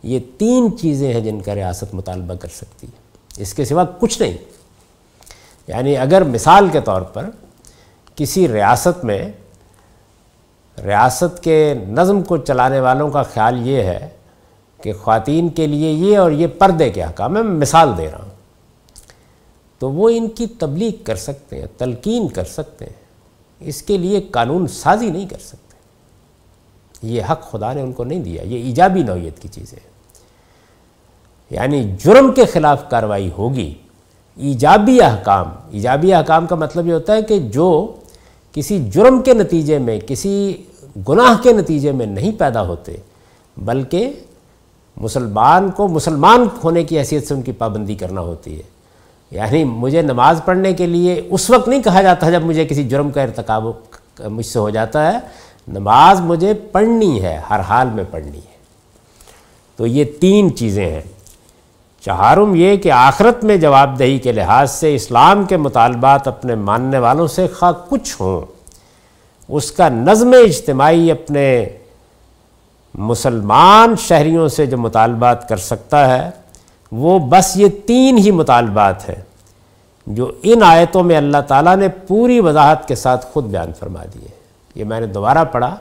یہ 0.04 0.20
تین 0.38 0.78
چیزیں 0.78 1.14
ہیں 1.14 1.22
جن 1.22 1.40
کا 1.40 1.56
ریاست 1.56 1.94
مطالبہ 1.94 2.34
کر 2.34 2.48
سکتی 2.48 2.88
ہے۔ 2.88 3.02
اس 3.42 3.54
کے 3.54 3.66
سوا 3.66 3.84
کچھ 4.00 4.22
نہیں۔ 4.22 4.38
یعنی 5.68 5.98
اگر 5.98 6.24
مثال 6.24 6.70
کے 6.72 6.82
طور 6.82 7.02
پر 7.02 7.30
کسی 8.16 8.48
ریاست 8.48 9.06
میں 9.06 9.32
ریاست 10.86 11.44
کے 11.44 11.74
نظم 11.88 12.24
کو 12.24 12.38
چلانے 12.38 12.80
والوں 12.80 13.10
کا 13.10 13.24
خیال 13.24 13.68
یہ 13.68 13.84
ہے 13.84 14.10
کہ 14.84 14.94
خواتین 14.94 15.50
کے 15.50 15.68
لیے 15.68 15.92
یہ 15.92 16.18
اور 16.18 16.32
یہ 16.32 16.48
پردے 16.48 16.90
کے 16.90 17.04
حکام 17.04 17.34
میں 17.34 17.44
مثال 17.44 17.98
دے 17.98 18.12
رہا 18.12 18.22
ہوں۔ 18.22 18.32
تو 19.80 19.92
وہ 19.92 20.10
ان 20.10 20.30
کی 20.30 20.48
تبلیغ 20.48 20.92
کر 21.04 21.16
سکتے 21.16 21.60
ہیں، 21.60 21.68
تلقین 21.78 22.28
کر 22.28 22.44
سکتے 22.44 22.86
ہیں۔ 22.86 23.04
اس 23.60 23.84
کے 23.84 23.98
لیے 23.98 24.22
قانون 24.22 24.68
سازی 24.68 25.10
نہیں 25.10 25.28
کر 25.28 25.40
سکتے۔ 25.40 25.78
یہ 27.02 27.22
حق 27.32 27.52
خدا 27.52 27.74
نے 27.74 27.82
ان 27.82 27.94
کو 27.94 28.04
نہیں 28.04 28.20
دیا، 28.20 28.44
یہ 28.44 28.64
ایجابی 28.64 29.04
نوعیت 29.04 29.40
کی 29.40 29.48
چیزیں 29.48 29.92
یعنی 31.50 31.96
جرم 32.00 32.32
کے 32.32 32.46
خلاف 32.46 32.90
کارروائی 32.90 33.32
ہوگی 33.38 33.74
ایجابی 34.38 35.02
احکام 35.02 35.48
ایجابی 35.72 36.14
احکام 36.14 36.48
کا 36.48 36.56
مطلب 36.56 36.88
یہ 36.88 36.94
ہوتا 36.94 37.14
ہے 37.14 37.22
کہ 37.22 37.40
جو 37.40 37.96
کسی 38.52 38.90
جرم 38.90 39.22
کے 39.22 39.34
نتیجے 39.34 39.78
میں، 39.78 40.00
کسی 40.08 40.58
گناہ 41.10 41.44
کے 41.44 41.54
نتیجے 41.54 41.92
میں 41.92 42.06
نہیں 42.06 42.32
پیدا 42.32 42.68
ہوتے، 42.68 42.96
بلکہ 43.58 44.14
مسلمان 44.98 45.72
کو، 45.72 45.88
مسلمان 45.88 46.48
ہونے 46.64 46.84
کی 46.84 47.00
حیثیت 47.00 47.28
سے 47.28 47.34
ان 47.34 47.42
کی 47.42 47.52
پابندی 47.52 47.96
کرنا 47.96 48.22
ہوتی 48.22 48.58
ہے۔ 48.58 48.64
یعنی 49.32 49.64
مجھے 49.64 50.02
نماز 50.02 50.42
پڑھنے 50.46 50.74
کے 50.74 50.88
لیے 50.88 51.22
اس 51.30 51.50
وقت 51.50 51.68
نہیں 51.68 51.82
کہا 51.82 52.02
جاتا 52.02 52.30
جب 52.30 52.42
مجھے 52.42 52.66
کسی 52.66 52.84
جرم 52.84 53.12
کا 53.12 53.22
ارتکاب 53.22 53.64
مجھ 54.20 54.46
سے 54.46 54.60
ہو 54.60 54.70
جاتا 54.70 55.14
ہے۔ 55.14 55.20
نماز 55.68 56.22
مجھے 56.22 56.54
پڑھنی 56.54 57.24
ہے، 57.24 57.42
ہر 57.50 57.60
حال 57.60 57.88
میں 57.94 58.04
پڑھنی 58.12 58.38
ہے۔ 58.38 58.62
تو 59.76 59.88
یہ 59.88 60.04
تین 60.20 60.56
چیزیں 60.56 60.90
ہیں۔ 60.90 61.02
چہارم 62.06 62.56
یہ 62.56 62.78
کہ 62.78 62.92
آخرت 62.92 63.44
میں 63.44 63.58
جواب 63.58 64.00
دہی 64.00 64.20
کے 64.20 64.32
لحاظ 64.32 64.72
سے 64.72 64.96
اسلام 64.96 65.44
کے 65.44 65.58
مطالبات 65.58 66.28
اپنے 66.28 66.56
ماننے 66.56 67.00
والوں 67.00 67.28
سے 67.28 67.48
خواہ 67.48 67.72
کچھ 67.90 68.22
ہوں، 68.22 68.42
اس 69.48 69.72
کا 69.72 69.90
نظم 69.90 70.34
اجتماعی 70.46 71.12
اپنے 71.12 71.66
مسلمان 72.96 73.96
شہریوں 74.00 74.48
سے 74.48 74.66
جو 74.66 74.78
مطالبات 74.78 75.50
کر 75.50 75.58
سکتا 75.58 76.18
ہے، 76.18 76.30
وہ 76.92 77.20
بس 77.20 77.58
یہ 77.58 77.68
تین 77.86 78.18
ہی 78.18 78.32
مطالبات 78.32 79.10
ہیں 79.10 79.22
جو 80.08 80.32
ان 80.44 80.64
آیتوں 80.64 81.04
میں 81.04 81.18
اللہ 81.18 81.42
تعالیٰ 81.48 81.76
نے 81.76 81.88
پوری 81.88 82.40
وضاحت 82.40 82.88
کے 82.88 82.96
ساتھ 82.96 83.26
خود 83.26 83.46
بیان 83.46 83.72
فرما 83.80 84.04
دیے۔ 84.14 84.28
یہ 84.76 84.84
میں 84.84 85.00
نے 85.00 85.06
دوبارہ 85.06 85.44
پڑھا 85.44 85.76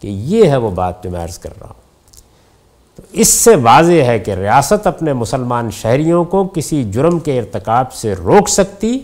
کہ 0.00 0.08
یہ 0.08 0.48
ہے 0.48 0.56
وہ 0.56 0.70
بات 0.70 1.04
جو 1.04 1.10
میں 1.10 1.24
عرض 1.24 1.38
کر 1.38 1.50
رہا 1.60 1.66
ہوں۔ 1.66 1.79
تو 3.00 3.06
اس 3.12 3.28
سے 3.28 3.56
واضح 3.56 3.92
ہے 3.92 4.18
کہ 4.18 4.30
ریاست 4.30 4.86
اپنے 4.86 5.12
مسلمان 5.12 5.70
شہریوں 5.70 6.24
کو 6.24 6.44
کسی 6.44 6.90
جرم 6.90 7.18
کے 7.18 7.38
ارتکاب 7.38 7.92
سے 7.92 8.14
روک 8.14 8.48
سکتی 8.48 8.98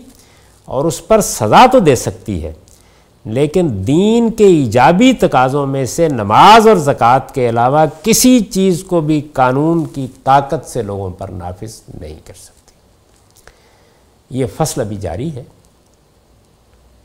اور 0.65 0.85
اس 0.85 1.07
پر 1.07 1.21
سزا 1.21 1.65
تو 1.71 1.79
دے 1.79 1.95
سکتی 1.95 2.43
ہے، 2.43 2.53
لیکن 3.25 3.67
دین 3.87 4.31
کے 4.31 4.45
ایجابی 4.45 5.13
تقاضوں 5.13 5.67
میں 5.67 5.85
سے 5.85 6.09
نماز 6.09 6.67
اور 6.67 6.75
زکوٰۃ 6.75 7.33
کے 7.33 7.49
علاوہ 7.49 7.85
کسی 8.03 8.39
چیز 8.39 8.83
کو 8.83 9.01
بھی 9.01 9.21
قانون 9.33 9.85
کی 9.85 10.07
طاقت 10.23 10.69
سے 10.69 10.81
لوگوں 10.81 11.09
پر 11.09 11.27
نافذ 11.27 11.81
نہیں 12.01 12.19
کر 12.25 12.33
سکتی۔ 12.33 12.73
یہ 14.39 14.45
فصل 14.57 14.81
ابھی 14.81 14.95
جاری 14.95 15.35
ہے۔ 15.35 15.43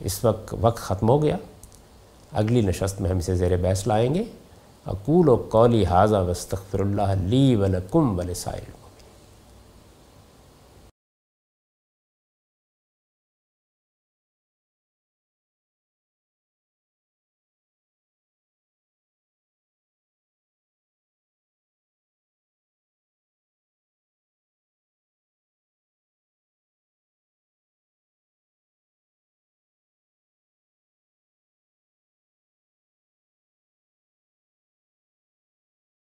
اس 0.00 0.24
وقت 0.24 0.54
وقت 0.60 0.78
ختم 0.78 1.08
ہو 1.08 1.22
گیا۔ 1.22 1.36
اگلی 2.32 2.60
نشست 2.60 3.00
میں 3.00 3.10
ہم 3.10 3.16
اسے 3.16 3.34
زیر 3.34 3.56
بحث 3.56 3.86
لائیں 3.86 4.14
گے۔ 4.14 4.24
اقول 4.86 5.28
و 5.28 5.36
قولی 5.36 5.84
حاضہ 5.84 6.16
وسطر 6.16 6.80
اللہ 6.80 7.14
لی 7.18 7.56
ولکم 7.56 8.18
ولسائل 8.18 8.70